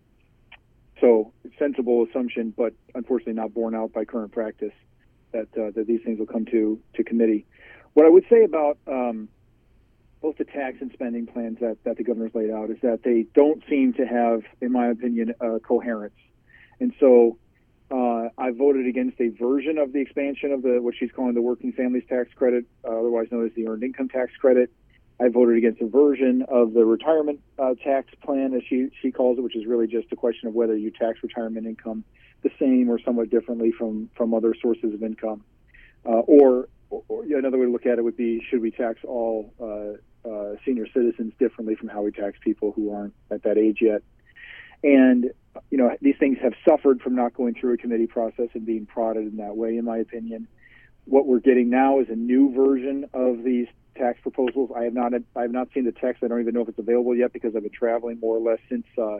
So, 0.99 1.31
it's 1.43 1.57
sensible 1.59 2.05
assumption, 2.09 2.53
but 2.57 2.73
unfortunately 2.95 3.33
not 3.33 3.53
borne 3.53 3.75
out 3.75 3.93
by 3.93 4.03
current 4.03 4.31
practice 4.31 4.73
that 5.31 5.47
uh, 5.57 5.71
that 5.71 5.85
these 5.87 6.01
things 6.03 6.19
will 6.19 6.25
come 6.25 6.45
to 6.45 6.79
to 6.95 7.03
committee. 7.03 7.45
What 7.93 8.05
I 8.05 8.09
would 8.09 8.25
say 8.29 8.43
about 8.43 8.77
um, 8.87 9.29
both 10.21 10.37
the 10.37 10.45
tax 10.45 10.77
and 10.81 10.91
spending 10.93 11.27
plans 11.27 11.59
that, 11.59 11.77
that 11.83 11.97
the 11.97 12.03
governor's 12.03 12.33
laid 12.33 12.51
out 12.51 12.69
is 12.69 12.77
that 12.81 13.03
they 13.03 13.27
don't 13.33 13.63
seem 13.69 13.93
to 13.93 14.05
have, 14.05 14.43
in 14.61 14.71
my 14.71 14.87
opinion, 14.87 15.33
uh, 15.39 15.59
coherence. 15.59 16.15
And 16.79 16.93
so 16.99 17.37
uh, 17.91 18.29
I 18.37 18.51
voted 18.51 18.87
against 18.87 19.19
a 19.21 19.29
version 19.29 19.77
of 19.77 19.93
the 19.93 19.99
expansion 19.99 20.51
of 20.51 20.61
the 20.61 20.81
what 20.81 20.95
she's 20.99 21.11
calling 21.11 21.33
the 21.33 21.41
working 21.41 21.71
families 21.71 22.03
tax 22.09 22.33
credit, 22.33 22.65
uh, 22.83 22.99
otherwise 22.99 23.27
known 23.31 23.45
as 23.45 23.53
the 23.53 23.67
earned 23.67 23.83
income 23.83 24.09
tax 24.09 24.31
credit. 24.39 24.71
I 25.19 25.29
voted 25.29 25.57
against 25.57 25.81
a 25.81 25.87
version 25.87 26.43
of 26.47 26.73
the 26.73 26.85
retirement 26.85 27.39
uh, 27.57 27.73
tax 27.83 28.13
plan, 28.21 28.53
as 28.53 28.61
she 28.67 28.89
she 29.01 29.11
calls 29.11 29.37
it, 29.37 29.41
which 29.41 29.55
is 29.55 29.65
really 29.65 29.87
just 29.87 30.11
a 30.11 30.15
question 30.15 30.47
of 30.47 30.53
whether 30.53 30.75
you 30.75 30.91
tax 30.91 31.23
retirement 31.23 31.65
income 31.65 32.03
the 32.43 32.51
same 32.59 32.89
or 32.89 32.99
somewhat 32.99 33.29
differently 33.29 33.71
from 33.71 34.09
from 34.15 34.33
other 34.33 34.53
sources 34.61 34.93
of 34.93 35.01
income, 35.01 35.43
uh, 36.05 36.19
or, 36.19 36.69
or, 36.89 37.23
another 37.23 37.57
way 37.57 37.65
to 37.65 37.71
look 37.71 37.85
at 37.85 37.97
it 37.97 38.03
would 38.03 38.17
be 38.17 38.41
should 38.49 38.61
we 38.61 38.71
tax 38.71 38.99
all 39.03 39.53
uh, 39.59 40.27
uh, 40.27 40.55
senior 40.65 40.87
citizens 40.93 41.33
differently 41.39 41.75
from 41.75 41.89
how 41.89 42.01
we 42.01 42.11
tax 42.11 42.37
people 42.41 42.71
who 42.71 42.93
aren't 42.93 43.13
at 43.31 43.43
that 43.43 43.57
age 43.57 43.79
yet. 43.81 44.01
And 44.83 45.31
you 45.71 45.77
know 45.77 45.95
these 46.01 46.15
things 46.19 46.37
have 46.41 46.53
suffered 46.67 47.01
from 47.01 47.15
not 47.15 47.33
going 47.33 47.55
through 47.55 47.73
a 47.73 47.77
committee 47.77 48.07
process 48.07 48.49
and 48.53 48.65
being 48.65 48.85
prodded 48.85 49.27
in 49.27 49.37
that 49.37 49.57
way, 49.57 49.77
in 49.77 49.85
my 49.85 49.97
opinion. 49.97 50.47
What 51.05 51.25
we're 51.25 51.39
getting 51.39 51.69
now 51.69 51.99
is 51.99 52.09
a 52.09 52.15
new 52.15 52.53
version 52.53 53.09
of 53.13 53.43
these 53.43 53.67
tax 53.95 54.19
proposals. 54.21 54.69
I 54.75 54.83
have 54.83 54.93
not 54.93 55.13
I 55.35 55.41
have 55.41 55.51
not 55.51 55.69
seen 55.73 55.85
the 55.85 55.91
text. 55.91 56.23
I 56.23 56.27
don't 56.27 56.41
even 56.41 56.53
know 56.53 56.61
if 56.61 56.69
it's 56.69 56.79
available 56.79 57.15
yet 57.15 57.33
because 57.33 57.55
I've 57.55 57.63
been 57.63 57.71
traveling 57.71 58.19
more 58.19 58.37
or 58.37 58.39
less 58.39 58.59
since 58.69 58.85
uh, 58.97 59.19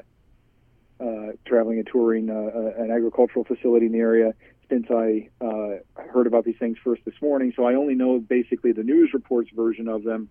uh, 0.99 1.31
traveling 1.45 1.79
and 1.79 1.87
touring 1.87 2.29
uh, 2.29 2.33
uh 2.33 2.83
an 2.83 2.91
agricultural 2.91 3.45
facility 3.45 3.87
in 3.87 3.91
the 3.91 3.99
area 3.99 4.33
since 4.69 4.87
I 4.89 5.29
uh, 5.41 5.79
heard 5.95 6.27
about 6.27 6.43
these 6.43 6.57
things 6.57 6.77
first 6.83 7.03
this 7.05 7.15
morning. 7.21 7.53
So 7.55 7.65
I 7.65 7.75
only 7.75 7.95
know 7.95 8.19
basically 8.19 8.71
the 8.71 8.83
news 8.83 9.11
reports 9.13 9.49
version 9.55 9.87
of 9.87 10.03
them 10.03 10.29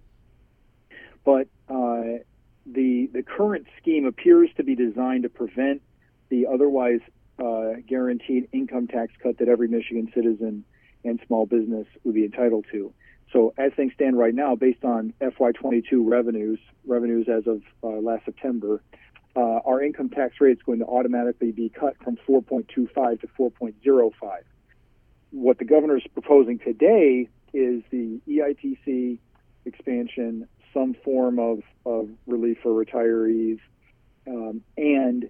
but 1.26 1.48
uh, 1.68 2.22
the 2.64 3.10
the 3.12 3.22
current 3.22 3.66
scheme 3.76 4.06
appears 4.06 4.48
to 4.56 4.64
be 4.64 4.74
designed 4.74 5.24
to 5.24 5.28
prevent 5.28 5.82
the 6.30 6.46
otherwise 6.46 7.00
uh, 7.38 7.72
guaranteed 7.86 8.48
income 8.52 8.86
tax 8.86 9.12
cut 9.22 9.36
that 9.38 9.48
every 9.48 9.68
Michigan 9.68 10.10
citizen 10.14 10.64
and 11.04 11.20
small 11.26 11.44
business 11.44 11.86
would 12.04 12.14
be 12.14 12.24
entitled 12.24 12.64
to. 12.72 12.92
So 13.32 13.52
as 13.58 13.72
things 13.74 13.92
stand 13.92 14.16
right 14.16 14.34
now, 14.34 14.54
based 14.54 14.84
on 14.84 15.12
FY22 15.20 15.84
revenues, 16.08 16.58
revenues 16.86 17.28
as 17.28 17.46
of 17.46 17.60
uh, 17.82 17.88
last 18.00 18.24
September, 18.24 18.80
uh, 19.36 19.60
our 19.64 19.82
income 19.82 20.08
tax 20.08 20.40
rate 20.40 20.56
is 20.56 20.62
going 20.64 20.78
to 20.78 20.86
automatically 20.86 21.52
be 21.52 21.68
cut 21.68 21.96
from 22.02 22.16
4.25 22.28 23.20
to 23.20 23.28
4.05. 23.38 24.12
What 25.30 25.58
the 25.58 25.64
governor 25.64 25.96
is 25.96 26.04
proposing 26.12 26.58
today 26.58 27.28
is 27.52 27.82
the 27.90 28.20
EITC 28.28 29.18
expansion 29.64 30.48
some 30.72 30.94
form 31.04 31.38
of, 31.38 31.60
of 31.84 32.08
relief 32.26 32.58
for 32.62 32.84
retirees 32.84 33.58
um, 34.26 34.62
and 34.76 35.28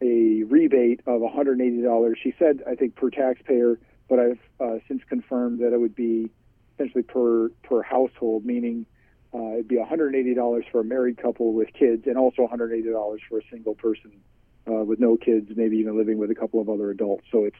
a 0.00 0.42
rebate 0.44 1.00
of 1.06 1.20
$180. 1.20 2.14
She 2.22 2.34
said, 2.38 2.62
I 2.66 2.74
think, 2.74 2.96
per 2.96 3.10
taxpayer, 3.10 3.78
but 4.08 4.18
I've 4.18 4.38
uh, 4.60 4.78
since 4.86 5.02
confirmed 5.08 5.60
that 5.60 5.72
it 5.72 5.80
would 5.80 5.94
be 5.94 6.30
essentially 6.74 7.02
per 7.02 7.48
per 7.62 7.82
household, 7.82 8.44
meaning 8.44 8.86
uh, 9.34 9.52
it'd 9.54 9.68
be 9.68 9.76
$180 9.76 10.70
for 10.70 10.80
a 10.80 10.84
married 10.84 11.18
couple 11.18 11.52
with 11.52 11.68
kids, 11.72 12.06
and 12.06 12.16
also 12.16 12.46
$180 12.46 13.18
for 13.28 13.38
a 13.38 13.42
single 13.50 13.74
person 13.74 14.12
uh, 14.66 14.84
with 14.84 14.98
no 14.98 15.16
kids, 15.16 15.50
maybe 15.54 15.76
even 15.78 15.96
living 15.96 16.18
with 16.18 16.30
a 16.30 16.34
couple 16.34 16.60
of 16.60 16.68
other 16.68 16.90
adults. 16.90 17.24
So 17.30 17.44
it's 17.44 17.56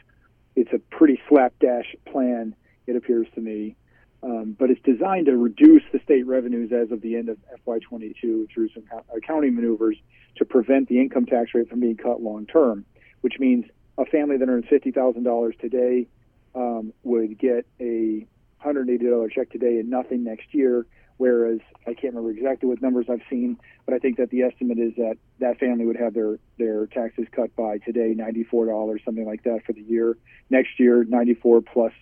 it's 0.57 0.73
a 0.73 0.79
pretty 0.79 1.21
slapdash 1.29 1.95
plan, 2.11 2.55
it 2.87 2.97
appears 2.97 3.29
to 3.37 3.41
me. 3.41 3.77
Um, 4.23 4.57
but 4.59 4.71
it's 4.71 4.83
designed 4.83 5.27
to 5.27 5.37
reduce 5.37 5.85
the 5.93 6.01
state 6.03 6.27
revenues 6.27 6.73
as 6.73 6.91
of 6.91 7.01
the 7.01 7.15
end 7.15 7.29
of 7.29 7.39
FY22 7.65 8.51
through 8.53 8.69
some 8.75 8.83
accounting 9.17 9.55
maneuvers 9.55 9.97
to 10.37 10.45
prevent 10.45 10.89
the 10.89 10.99
income 11.01 11.27
tax 11.27 11.55
rate 11.55 11.69
from 11.69 11.79
being 11.79 11.97
cut 11.97 12.21
long 12.21 12.47
term, 12.47 12.85
which 13.21 13.39
means 13.39 13.67
a 13.97 14.05
family 14.07 14.37
that 14.37 14.49
earns 14.49 14.65
$50,000 14.65 15.59
today 15.61 16.09
um, 16.55 16.93
would 17.05 17.39
get 17.39 17.67
a 17.79 18.27
$180 18.65 19.33
check 19.33 19.51
today 19.51 19.79
and 19.79 19.89
nothing 19.89 20.25
next 20.25 20.53
year. 20.53 20.87
Whereas 21.19 21.59
I 21.87 21.95
can't 21.95 22.15
remember 22.15 22.31
exactly 22.31 22.69
what 22.69 22.81
numbers 22.81 23.07
I've 23.11 23.23
seen, 23.29 23.59
but 23.85 23.95
I 23.95 23.99
think 23.99 24.17
that 24.19 24.31
the 24.31 24.43
estimate 24.43 24.79
is 24.79 24.95
that 24.97 25.17
that 25.41 25.59
family 25.59 25.85
would 25.85 25.97
have 25.97 26.15
their 26.15 26.39
their 26.59 26.87
taxes 26.87 27.27
cut 27.33 27.55
by 27.57 27.79
today 27.79 28.15
$94, 28.17 29.05
something 29.05 29.27
like 29.27 29.43
that 29.43 29.65
for 29.67 29.73
the 29.73 29.83
year. 29.83 30.17
Next 30.49 30.79
year, 30.79 31.05
94 31.05 31.63
plus 31.63 31.93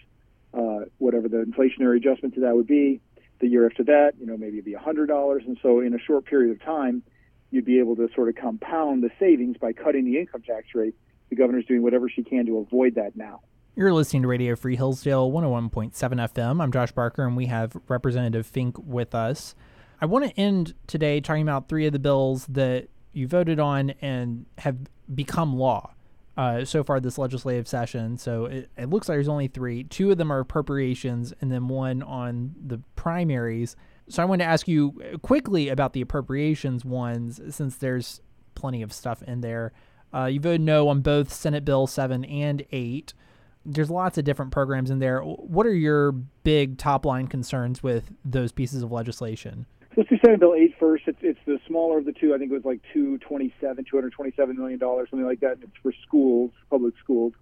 uh, 0.53 0.81
whatever 0.99 1.29
the 1.29 1.39
inflationary 1.39 1.97
adjustment 1.97 2.35
to 2.35 2.41
that 2.41 2.55
would 2.55 2.67
be. 2.67 3.01
The 3.39 3.49
year 3.49 3.67
after 3.67 3.85
that, 3.85 4.13
you 4.19 4.27
know, 4.27 4.37
maybe 4.37 4.59
it'd 4.59 4.65
be 4.65 4.73
$100. 4.73 5.47
And 5.47 5.59
so 5.63 5.81
in 5.81 5.95
a 5.95 5.99
short 5.99 6.25
period 6.25 6.53
of 6.53 6.63
time, 6.63 7.03
you'd 7.51 7.65
be 7.65 7.79
able 7.79 7.97
to 7.97 8.09
sort 8.15 8.29
of 8.29 8.37
compound 8.37 9.03
the 9.03 9.11
savings 9.19 9.57
by 9.59 9.73
cutting 9.73 10.05
the 10.05 10.19
income 10.19 10.43
tax 10.43 10.69
rate. 10.75 10.95
The 11.29 11.37
governor's 11.37 11.67
doing 11.67 11.83
whatever 11.83 12.09
she 12.09 12.23
can 12.23 12.47
to 12.47 12.59
avoid 12.59 12.95
that 12.95 13.17
now. 13.17 13.41
You're 13.79 13.93
listening 13.93 14.23
to 14.23 14.29
Radio 14.29 14.57
Free 14.57 14.75
Hillsdale 14.75 15.31
101.7 15.31 15.93
FM. 15.93 16.63
I'm 16.63 16.73
Josh 16.73 16.93
Barker, 16.93 17.27
and 17.27 17.37
we 17.37 17.45
have 17.45 17.77
Representative 17.89 18.47
Fink 18.47 18.75
with 18.79 19.15
us. 19.15 19.55
I 20.01 20.07
want 20.07 20.25
to 20.25 20.41
end 20.41 20.73
today 20.87 21.21
talking 21.21 21.43
about 21.43 21.69
three 21.69 21.85
of 21.85 21.93
the 21.93 21.99
bills 21.99 22.47
that 22.47 22.89
you 23.13 23.29
voted 23.29 23.61
on 23.61 23.91
and 24.01 24.47
have 24.57 24.79
become 25.15 25.59
law 25.59 25.93
uh, 26.39 26.65
so 26.65 26.83
far 26.83 27.01
this 27.01 27.19
legislative 27.19 27.69
session. 27.69 28.17
So 28.17 28.47
it, 28.47 28.71
it 28.79 28.89
looks 28.89 29.11
like 29.11 29.17
there's 29.17 29.29
only 29.29 29.49
three. 29.49 29.85
Two 29.85 30.11
of 30.11 30.17
them 30.17 30.33
are 30.33 30.41
appropriations, 30.41 31.35
and 31.43 31.53
then 31.53 31.69
one 31.69 32.03
on 32.03 32.55
the 32.67 32.79
primaries. 32.95 33.77
So 34.09 34.23
I 34.23 34.25
want 34.25 34.41
to 34.41 34.47
ask 34.47 34.67
you 34.67 35.19
quickly 35.21 35.69
about 35.69 35.93
the 35.93 36.01
appropriations 36.01 36.83
ones, 36.83 37.43
since 37.55 37.77
there's 37.77 38.23
plenty 38.55 38.81
of 38.81 38.91
stuff 38.91 39.23
in 39.25 39.43
there. 39.43 39.75
Uh, 40.15 40.25
you 40.25 40.41
voted 40.41 40.63
no 40.63 40.89
on 40.89 41.03
both 41.03 41.31
Senate 41.31 41.67
Bill 41.67 41.87
7 41.87 42.25
and 42.25 42.65
8 42.73 43.13
there's 43.67 43.91
lots 43.91 44.17
of 44.17 44.25
different 44.25 44.53
programs 44.53 44.91
in 44.91 45.01
there. 45.01 45.21
What 45.21 45.67
are 45.67 45.75
your 45.75 46.13
big 46.13 46.79
top 46.79 47.05
line 47.05 47.27
concerns 47.27 47.83
with 47.83 48.13
those 48.25 48.53
pieces 48.53 48.83
of 48.83 48.93
legislation? 48.93 49.67
Let's 49.97 50.11
do 50.11 50.19
Senate 50.23 50.41
Bill 50.41 50.55
8 50.55 50.75
first. 50.79 51.05
It's, 51.07 51.19
it's 51.23 51.39
the 51.47 51.59
smaller 51.67 51.99
of 51.99 52.05
the 52.05 52.13
two. 52.13 52.35
I 52.35 52.39
think 52.39 52.51
it 52.51 52.55
was 52.55 52.65
like 52.65 52.81
227, 52.93 53.85
227 53.85 54.57
million 54.57 54.79
dollars, 54.79 55.09
something 55.11 55.27
like 55.27 55.41
that. 55.41 55.59
It's 55.63 55.73
for 55.83 55.93
schools, 56.07 56.53
public 56.71 56.95
schools. 57.03 57.33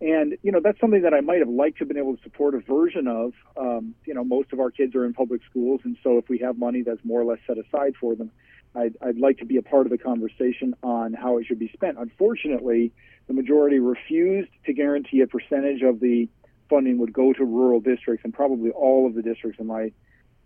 And, 0.00 0.36
you 0.42 0.52
know, 0.52 0.60
that's 0.62 0.78
something 0.78 1.02
that 1.02 1.14
I 1.14 1.20
might 1.20 1.38
have 1.38 1.48
liked 1.48 1.78
to 1.78 1.80
have 1.80 1.88
been 1.88 1.96
able 1.96 2.16
to 2.16 2.22
support 2.22 2.54
a 2.54 2.60
version 2.60 3.08
of. 3.08 3.32
Um, 3.56 3.94
you 4.06 4.14
know, 4.14 4.22
most 4.22 4.52
of 4.52 4.60
our 4.60 4.70
kids 4.70 4.94
are 4.94 5.04
in 5.04 5.14
public 5.14 5.40
schools, 5.50 5.80
and 5.84 5.96
so 6.02 6.18
if 6.18 6.28
we 6.28 6.38
have 6.38 6.58
money 6.58 6.82
that's 6.82 7.00
more 7.02 7.22
or 7.22 7.24
less 7.24 7.38
set 7.46 7.56
aside 7.58 7.94
for 7.98 8.14
them, 8.14 8.30
I'd, 8.74 8.94
I'd 9.00 9.18
like 9.18 9.38
to 9.38 9.46
be 9.46 9.56
a 9.56 9.62
part 9.62 9.86
of 9.86 9.90
the 9.90 9.98
conversation 9.98 10.74
on 10.82 11.14
how 11.14 11.38
it 11.38 11.46
should 11.46 11.58
be 11.58 11.70
spent. 11.72 11.98
Unfortunately, 11.98 12.92
the 13.26 13.34
majority 13.34 13.78
refused 13.78 14.50
to 14.64 14.72
guarantee 14.72 15.20
a 15.20 15.26
percentage 15.26 15.82
of 15.82 16.00
the 16.00 16.28
funding 16.68 16.98
would 16.98 17.12
go 17.12 17.32
to 17.32 17.44
rural 17.44 17.80
districts, 17.80 18.24
and 18.24 18.32
probably 18.32 18.70
all 18.70 19.06
of 19.06 19.14
the 19.14 19.22
districts 19.22 19.60
in 19.60 19.66
my 19.66 19.92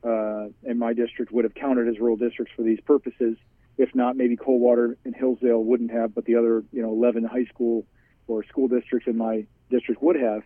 uh, 0.02 0.48
in 0.64 0.78
my 0.78 0.94
district 0.94 1.30
would 1.30 1.44
have 1.44 1.54
counted 1.54 1.86
as 1.86 1.98
rural 1.98 2.16
districts 2.16 2.54
for 2.56 2.62
these 2.62 2.80
purposes. 2.80 3.36
If 3.76 3.94
not, 3.94 4.16
maybe 4.16 4.36
Coldwater 4.36 4.96
and 5.04 5.14
Hillsdale 5.14 5.62
wouldn't 5.62 5.90
have, 5.90 6.14
but 6.14 6.24
the 6.24 6.36
other 6.36 6.64
you 6.72 6.82
know 6.82 6.90
11 6.90 7.24
high 7.24 7.44
school 7.44 7.86
or 8.26 8.44
school 8.44 8.68
districts 8.68 9.08
in 9.08 9.16
my 9.16 9.44
district 9.70 10.02
would 10.02 10.16
have. 10.16 10.42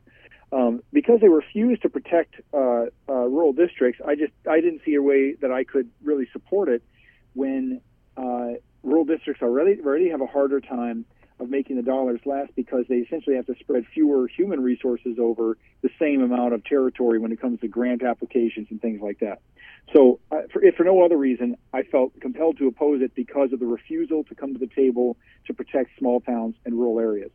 Um, 0.53 0.83
because 0.93 1.21
they 1.21 1.29
refused 1.29 1.83
to 1.83 1.89
protect 1.89 2.35
uh, 2.53 2.87
uh, 3.09 3.13
rural 3.13 3.53
districts, 3.53 4.01
I 4.07 4.15
just 4.15 4.33
I 4.49 4.61
didn't 4.61 4.83
see 4.85 4.95
a 4.95 5.03
way 5.03 5.35
that 5.41 5.53
I 5.53 5.65
could 5.65 5.91
really 6.03 6.29
support 6.33 6.69
it 6.69 6.83
when 7.35 7.81
uh, 8.17 8.53
rural 8.83 9.05
districts 9.05 9.43
already 9.43 9.81
already 9.81 10.11
have 10.11 10.21
a 10.21 10.27
harder 10.27 10.61
time 10.61 11.05
of 11.41 11.51
making 11.51 11.77
the 11.77 11.83
dollars 11.83 12.21
last 12.25 12.53
because 12.55 12.85
they 12.89 12.97
essentially 12.97 13.37
have 13.37 13.47
to 13.47 13.55
spread 13.59 13.85
fewer 13.93 14.29
human 14.29 14.61
resources 14.61 15.19
over 15.19 15.59
the 15.83 15.91
same 15.99 16.23
amount 16.23 16.55
of 16.55 16.65
territory 16.65 17.19
when 17.19 17.33
it 17.33 17.41
comes 17.41 17.61
to 17.61 17.69
grant 17.69 18.03
applications 18.03 18.69
and 18.71 18.81
things 18.81 19.01
like 19.03 19.19
that. 19.21 19.41
So, 19.93 20.21
uh, 20.31 20.43
for, 20.53 20.63
if 20.63 20.77
for 20.77 20.85
no 20.85 21.05
other 21.05 21.17
reason, 21.17 21.57
I 21.73 21.83
felt 21.83 22.19
compelled 22.21 22.59
to 22.59 22.69
oppose 22.69 23.03
it 23.03 23.15
because 23.15 23.53
of 23.53 23.61
the 23.61 23.67
refusal 23.67 24.25
to 24.25 24.35
come 24.35 24.53
to 24.55 24.59
the 24.59 24.73
table 24.75 25.17
to 25.47 25.55
protect 25.55 25.91
small 25.99 26.21
towns 26.21 26.55
and 26.65 26.75
rural 26.75 27.01
areas. 27.01 27.31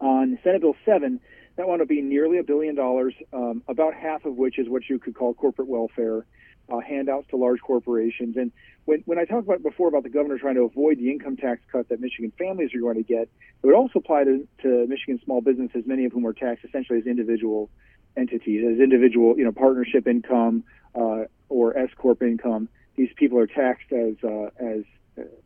On 0.00 0.38
Senate 0.42 0.62
Bill 0.62 0.76
7, 0.84 1.20
that 1.56 1.68
wound 1.68 1.82
up 1.82 1.88
being 1.88 2.08
nearly 2.08 2.38
a 2.38 2.42
billion 2.42 2.74
dollars, 2.74 3.14
um, 3.32 3.62
about 3.68 3.94
half 3.94 4.24
of 4.24 4.36
which 4.36 4.58
is 4.58 4.68
what 4.68 4.88
you 4.88 4.98
could 4.98 5.14
call 5.14 5.34
corporate 5.34 5.68
welfare 5.68 6.24
uh, 6.70 6.80
handouts 6.80 7.28
to 7.30 7.36
large 7.36 7.60
corporations. 7.60 8.36
And 8.36 8.52
when, 8.84 9.02
when 9.04 9.18
I 9.18 9.24
talked 9.24 9.44
about 9.44 9.62
before 9.62 9.88
about 9.88 10.04
the 10.04 10.08
governor 10.08 10.38
trying 10.38 10.54
to 10.54 10.62
avoid 10.62 10.98
the 10.98 11.10
income 11.10 11.36
tax 11.36 11.60
cut 11.70 11.88
that 11.88 12.00
Michigan 12.00 12.32
families 12.38 12.74
are 12.74 12.80
going 12.80 12.96
to 12.96 13.02
get, 13.02 13.22
it 13.22 13.66
would 13.66 13.74
also 13.74 13.98
apply 13.98 14.24
to, 14.24 14.46
to 14.62 14.86
Michigan 14.86 15.20
small 15.24 15.40
businesses, 15.40 15.84
many 15.86 16.04
of 16.04 16.12
whom 16.12 16.26
are 16.26 16.32
taxed 16.32 16.64
essentially 16.64 16.98
as 16.98 17.06
individual 17.06 17.68
entities, 18.16 18.64
as 18.64 18.80
individual, 18.80 19.36
you 19.36 19.44
know, 19.44 19.52
partnership 19.52 20.06
income 20.06 20.64
uh, 20.94 21.24
or 21.48 21.76
S 21.76 21.90
corp 21.96 22.22
income. 22.22 22.68
These 22.96 23.10
people 23.16 23.38
are 23.38 23.46
taxed 23.46 23.92
as 23.92 24.14
uh, 24.24 24.50
as 24.58 24.84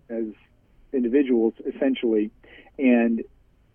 as 0.08 0.24
individuals 0.92 1.54
essentially, 1.66 2.30
and 2.78 3.22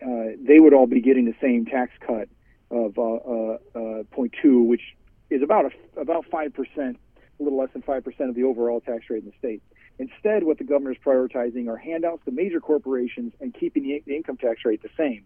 uh, 0.01 0.35
they 0.41 0.59
would 0.59 0.73
all 0.73 0.87
be 0.87 1.01
getting 1.01 1.25
the 1.25 1.35
same 1.41 1.65
tax 1.65 1.91
cut 2.05 2.29
of 2.71 2.97
uh, 2.97 3.01
uh, 3.01 3.57
uh, 3.75 4.03
0.2, 4.15 4.65
which 4.65 4.81
is 5.29 5.41
about 5.41 5.65
a, 5.65 5.99
about 5.99 6.25
five 6.31 6.53
percent 6.53 6.97
a 7.39 7.43
little 7.43 7.59
less 7.59 7.69
than 7.73 7.81
5% 7.81 8.29
of 8.29 8.35
the 8.35 8.43
overall 8.43 8.81
tax 8.81 9.09
rate 9.09 9.23
in 9.23 9.29
the 9.29 9.37
state. 9.37 9.61
Instead, 9.97 10.43
what 10.43 10.57
the 10.57 10.63
governor 10.63 10.91
is 10.91 10.97
prioritizing 10.97 11.67
are 11.67 11.77
handouts 11.77 12.23
to 12.25 12.31
major 12.31 12.59
corporations 12.59 13.33
and 13.39 13.53
keeping 13.53 13.83
the, 13.83 14.03
the 14.05 14.15
income 14.15 14.37
tax 14.37 14.63
rate 14.65 14.81
the 14.81 14.89
same. 14.97 15.25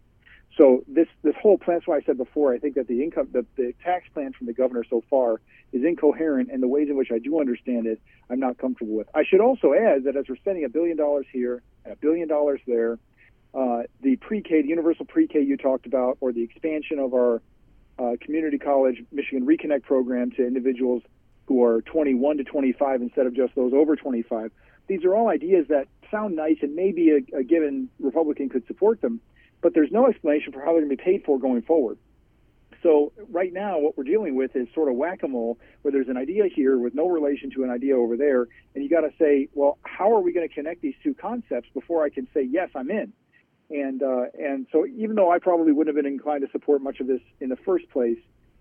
So 0.58 0.84
this 0.88 1.08
this 1.24 1.34
whole 1.42 1.58
plan. 1.58 1.78
That's 1.78 1.88
why 1.88 1.98
I 1.98 2.02
said 2.02 2.18
before. 2.18 2.54
I 2.54 2.60
think 2.60 2.76
that 2.76 2.88
the 2.88 3.02
income, 3.02 3.28
the, 3.32 3.44
the 3.56 3.74
tax 3.84 4.06
plan 4.14 4.34
from 4.34 4.46
the 4.46 4.54
governor 4.54 4.84
so 4.88 5.04
far 5.10 5.42
is 5.72 5.84
incoherent, 5.84 6.52
and 6.52 6.62
the 6.62 6.68
ways 6.68 6.90
in 6.90 6.96
which 6.96 7.12
I 7.12 7.18
do 7.18 7.40
understand 7.40 7.88
it, 7.88 8.00
I'm 8.30 8.40
not 8.40 8.60
comfortable 8.60 8.94
with. 8.94 9.08
I 9.16 9.24
should 9.24 9.42
also 9.42 9.74
add 9.74 10.04
that 10.04 10.16
as 10.16 10.26
we're 10.30 10.36
spending 10.36 10.64
a 10.64 10.70
billion 10.70 10.96
dollars 10.96 11.26
here 11.34 11.64
and 11.86 11.94
a 11.94 11.96
billion 11.96 12.28
dollars 12.28 12.62
there, 12.68 13.00
uh, 13.54 13.84
the 14.02 14.16
pre-K, 14.18 14.62
the 14.62 14.68
universal 14.68 15.06
pre-K 15.06 15.42
you 15.42 15.58
talked 15.58 15.86
about, 15.86 16.18
or 16.22 16.32
the 16.32 16.42
expansion 16.42 17.00
of 17.00 17.14
our 17.14 17.42
uh, 18.00 18.14
community 18.22 18.58
college 18.58 19.04
Michigan 19.12 19.46
Reconnect 19.46 19.84
program 19.84 20.32
to 20.32 20.46
individuals 20.46 21.04
who 21.46 21.64
are 21.64 21.82
21 21.82 22.38
to 22.38 22.44
25 22.44 23.02
instead 23.02 23.26
of 23.26 23.36
just 23.36 23.54
those 23.56 23.74
over 23.74 23.96
25. 23.96 24.52
These 24.88 25.04
are 25.06 25.16
all 25.16 25.30
ideas 25.30 25.68
that 25.70 25.88
sound 26.10 26.36
nice 26.36 26.58
and 26.62 26.76
maybe 26.76 27.12
a, 27.12 27.38
a 27.38 27.44
given 27.44 27.90
Republican 28.00 28.50
could 28.50 28.66
support 28.68 29.02
them, 29.02 29.22
but 29.62 29.74
there's 29.74 29.92
no 29.92 30.08
explanation 30.08 30.52
for 30.52 30.60
how 30.60 30.68
they're 30.68 30.82
going 30.82 30.90
to 30.90 30.98
be 30.98 31.04
paid 31.04 31.24
for 31.26 31.40
going 31.40 31.62
forward. 31.62 31.98
So 32.82 33.14
right 33.30 33.54
now, 33.54 33.80
what 33.80 33.98
we're 33.98 34.04
dealing 34.04 34.36
with 34.36 34.56
is 34.56 34.68
sort 34.76 34.90
of 34.90 34.96
whack-a-mole, 34.96 35.58
where 35.82 35.92
there's 35.92 36.10
an 36.10 36.18
idea 36.18 36.44
here 36.54 36.78
with 36.78 36.94
no 36.94 37.08
relation 37.08 37.50
to 37.52 37.64
an 37.64 37.70
idea 37.70 37.98
over 37.98 38.18
there, 38.18 38.48
and 38.76 38.84
you 38.84 38.90
got 38.90 39.02
to 39.02 39.12
say, 39.18 39.48
well, 39.54 39.78
how 39.84 40.14
are 40.14 40.20
we 40.20 40.34
going 40.34 40.48
to 40.48 40.54
connect 40.54 40.82
these 40.82 40.96
two 41.02 41.14
concepts 41.14 41.70
before 41.74 42.04
I 42.04 42.10
can 42.10 42.28
say 42.34 42.44
yes, 42.44 42.70
I'm 42.76 42.92
in? 42.92 43.14
And 43.74 44.04
uh, 44.04 44.26
and 44.40 44.68
so 44.72 44.86
even 44.86 45.16
though 45.16 45.32
I 45.32 45.40
probably 45.40 45.72
wouldn't 45.72 45.96
have 45.96 46.04
been 46.04 46.12
inclined 46.12 46.46
to 46.46 46.52
support 46.52 46.82
much 46.82 47.00
of 47.00 47.08
this 47.08 47.22
in 47.42 47.50
the 47.50 47.56
first 47.56 47.90
place, 47.90 48.20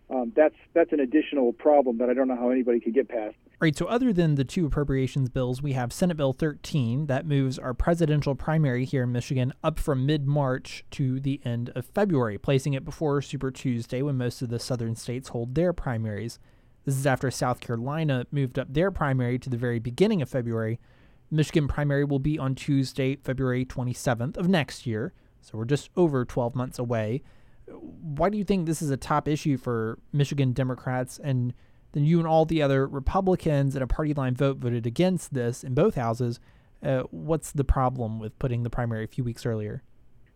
um, 0.09 0.33
that's 0.35 0.55
that's 0.73 0.91
an 0.93 1.01
additional 1.01 1.53
problem 1.53 1.99
that 1.99 2.09
I 2.09 2.15
don't 2.15 2.29
know 2.29 2.37
how 2.37 2.49
anybody 2.49 2.81
could 2.81 2.95
get 2.95 3.09
past. 3.11 3.37
Right, 3.61 3.77
so 3.77 3.87
other 3.87 4.13
than 4.13 4.37
the 4.37 4.45
two 4.45 4.67
appropriations 4.67 5.29
bills, 5.29 5.63
we 5.63 5.75
have 5.75 5.93
Senate 5.93 6.17
Bill 6.17 6.33
13 6.33 7.07
that 7.07 7.27
moves 7.27 7.59
our 7.59 7.75
presidential 7.75 8.35
primary 8.35 8.87
here 8.87 9.05
in 9.05 9.13
Michigan 9.13 9.53
up 9.63 9.79
from 9.79 10.07
mid 10.07 10.27
March 10.27 10.85
to 10.93 11.21
the 11.21 11.41
end 11.45 11.71
of 11.75 11.85
February, 11.85 12.39
placing 12.39 12.73
it 12.73 12.85
before 12.85 13.21
Super 13.21 13.51
Tuesday 13.51 14.01
when 14.01 14.17
most 14.17 14.41
of 14.41 14.49
the 14.49 14.59
southern 14.59 14.97
states 14.97 15.29
hold 15.29 15.55
their 15.55 15.75
primaries. 15.75 16.39
This 16.85 16.97
is 16.97 17.07
after 17.07 17.31
South 17.31 17.61
Carolina 17.61 18.27
moved 18.33 18.59
up 18.59 18.73
their 18.73 18.91
primary 18.91 19.39
to 19.39 19.51
the 19.51 19.59
very 19.59 19.79
beginning 19.79 20.23
of 20.23 20.29
February. 20.29 20.81
Michigan 21.33 21.67
primary 21.67 22.05
will 22.05 22.19
be 22.19 22.39
on 22.39 22.55
Tuesday, 22.55 23.17
February 23.17 23.65
27th 23.65 24.37
of 24.37 24.49
next 24.49 24.87
year, 24.87 25.13
so 25.41 25.59
we're 25.59 25.65
just 25.65 25.91
over 25.97 26.25
12 26.25 26.55
months 26.55 26.79
away 26.79 27.23
why 27.73 28.29
do 28.29 28.39
you 28.39 28.45
think 28.45 28.67
this 28.67 28.83
is 28.83 28.91
a 28.91 28.97
top 28.97 29.29
issue 29.29 29.57
for 29.57 29.99
Michigan 30.13 30.53
Democrats 30.53 31.19
and 31.23 31.55
then 31.93 32.05
you 32.05 32.19
and 32.19 32.27
all 32.27 32.45
the 32.45 32.63
other 32.63 32.87
Republicans 32.87 33.77
in 33.77 33.83
a 33.83 33.87
party 33.87 34.15
line 34.15 34.35
vote 34.35 34.59
voted 34.59 34.87
against 34.87 35.35
this 35.35 35.63
in 35.63 35.75
both 35.75 35.95
houses? 35.95 36.41
Uh, 36.83 37.03
what's 37.11 37.53
the 37.53 37.65
problem 37.65 38.19
with 38.19 38.37
putting 38.39 38.63
the 38.63 38.71
primary 38.71 39.05
a 39.05 39.09
few 39.09 39.23
weeks 39.23 39.47
earlier? 39.47 39.83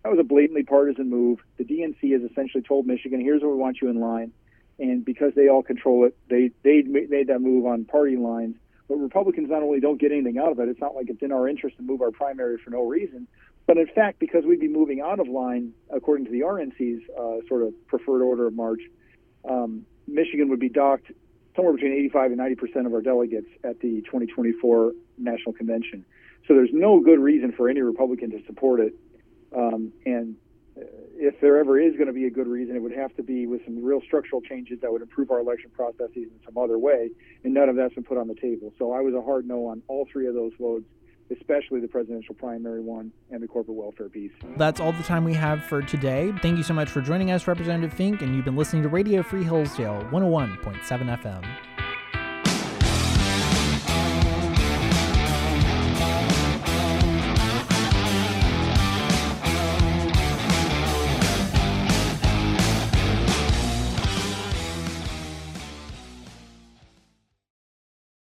That 0.04 0.10
was 0.10 0.20
a 0.20 0.24
blatantly 0.24 0.62
partisan 0.62 1.10
move. 1.10 1.40
The 1.56 1.64
DNC 1.64 2.12
has 2.12 2.22
essentially 2.30 2.62
told 2.62 2.86
Michigan, 2.86 3.20
here's 3.20 3.42
where 3.42 3.50
we 3.50 3.56
want 3.56 3.78
you 3.80 3.88
in 3.88 3.98
line. 3.98 4.32
and 4.78 5.04
because 5.04 5.32
they 5.34 5.48
all 5.48 5.62
control 5.62 6.04
it, 6.04 6.16
they 6.28 6.50
they 6.62 6.82
made 6.82 7.28
that 7.28 7.40
move 7.40 7.66
on 7.66 7.84
party 7.86 8.16
lines. 8.16 8.56
But 8.88 8.96
Republicans 8.96 9.50
not 9.50 9.62
only 9.62 9.80
don't 9.80 10.00
get 10.00 10.12
anything 10.12 10.38
out 10.38 10.52
of 10.52 10.60
it, 10.60 10.68
it's 10.68 10.80
not 10.80 10.94
like 10.94 11.08
it's 11.08 11.22
in 11.22 11.32
our 11.32 11.48
interest 11.48 11.76
to 11.78 11.82
move 11.82 12.02
our 12.02 12.10
primary 12.10 12.58
for 12.58 12.70
no 12.70 12.82
reason. 12.82 13.26
But 13.66 13.78
in 13.78 13.86
fact, 13.88 14.20
because 14.20 14.44
we'd 14.44 14.60
be 14.60 14.68
moving 14.68 15.00
out 15.00 15.18
of 15.18 15.26
line 15.26 15.72
according 15.90 16.26
to 16.26 16.30
the 16.30 16.40
RNC's 16.40 17.02
uh, 17.10 17.46
sort 17.48 17.62
of 17.62 17.74
preferred 17.88 18.22
order 18.22 18.46
of 18.46 18.54
march, 18.54 18.80
um, 19.48 19.84
Michigan 20.06 20.48
would 20.50 20.60
be 20.60 20.68
docked 20.68 21.10
somewhere 21.56 21.74
between 21.74 21.92
85 21.92 22.26
and 22.32 22.36
90 22.38 22.54
percent 22.54 22.86
of 22.86 22.94
our 22.94 23.00
delegates 23.00 23.48
at 23.64 23.80
the 23.80 24.02
2024 24.02 24.92
national 25.18 25.52
convention. 25.54 26.04
So 26.46 26.54
there's 26.54 26.70
no 26.72 27.00
good 27.00 27.18
reason 27.18 27.52
for 27.52 27.68
any 27.68 27.80
Republican 27.80 28.30
to 28.30 28.44
support 28.46 28.80
it. 28.80 28.94
Um, 29.56 29.92
and 30.04 30.36
if 31.18 31.40
there 31.40 31.58
ever 31.58 31.80
is 31.80 31.94
going 31.94 32.06
to 32.06 32.12
be 32.12 32.26
a 32.26 32.30
good 32.30 32.46
reason, 32.46 32.76
it 32.76 32.82
would 32.82 32.96
have 32.96 33.14
to 33.16 33.22
be 33.22 33.46
with 33.46 33.64
some 33.64 33.82
real 33.82 34.00
structural 34.00 34.40
changes 34.40 34.80
that 34.82 34.92
would 34.92 35.02
improve 35.02 35.30
our 35.30 35.40
election 35.40 35.70
processes 35.74 36.10
in 36.14 36.40
some 36.44 36.56
other 36.56 36.78
way. 36.78 37.10
And 37.44 37.54
none 37.54 37.68
of 37.68 37.76
that's 37.76 37.94
been 37.94 38.04
put 38.04 38.18
on 38.18 38.28
the 38.28 38.34
table. 38.34 38.72
So 38.78 38.92
I 38.92 39.00
was 39.00 39.14
a 39.14 39.22
hard 39.22 39.46
no 39.46 39.66
on 39.66 39.82
all 39.88 40.06
three 40.12 40.26
of 40.26 40.34
those 40.34 40.52
votes 40.58 40.86
especially 41.30 41.80
the 41.80 41.88
presidential 41.88 42.34
primary 42.34 42.80
one 42.80 43.12
and 43.30 43.42
the 43.42 43.48
corporate 43.48 43.76
welfare 43.76 44.08
piece. 44.08 44.30
That's 44.56 44.80
all 44.80 44.92
the 44.92 45.02
time 45.02 45.24
we 45.24 45.34
have 45.34 45.64
for 45.64 45.82
today. 45.82 46.32
Thank 46.42 46.56
you 46.56 46.62
so 46.62 46.74
much 46.74 46.88
for 46.88 47.00
joining 47.00 47.30
us, 47.30 47.46
Representative 47.46 47.92
Fink, 47.92 48.22
and 48.22 48.34
you've 48.34 48.44
been 48.44 48.56
listening 48.56 48.82
to 48.82 48.88
Radio 48.88 49.22
Free 49.22 49.44
Hillsdale 49.44 50.06
101.7 50.12 51.22
FM. 51.22 51.75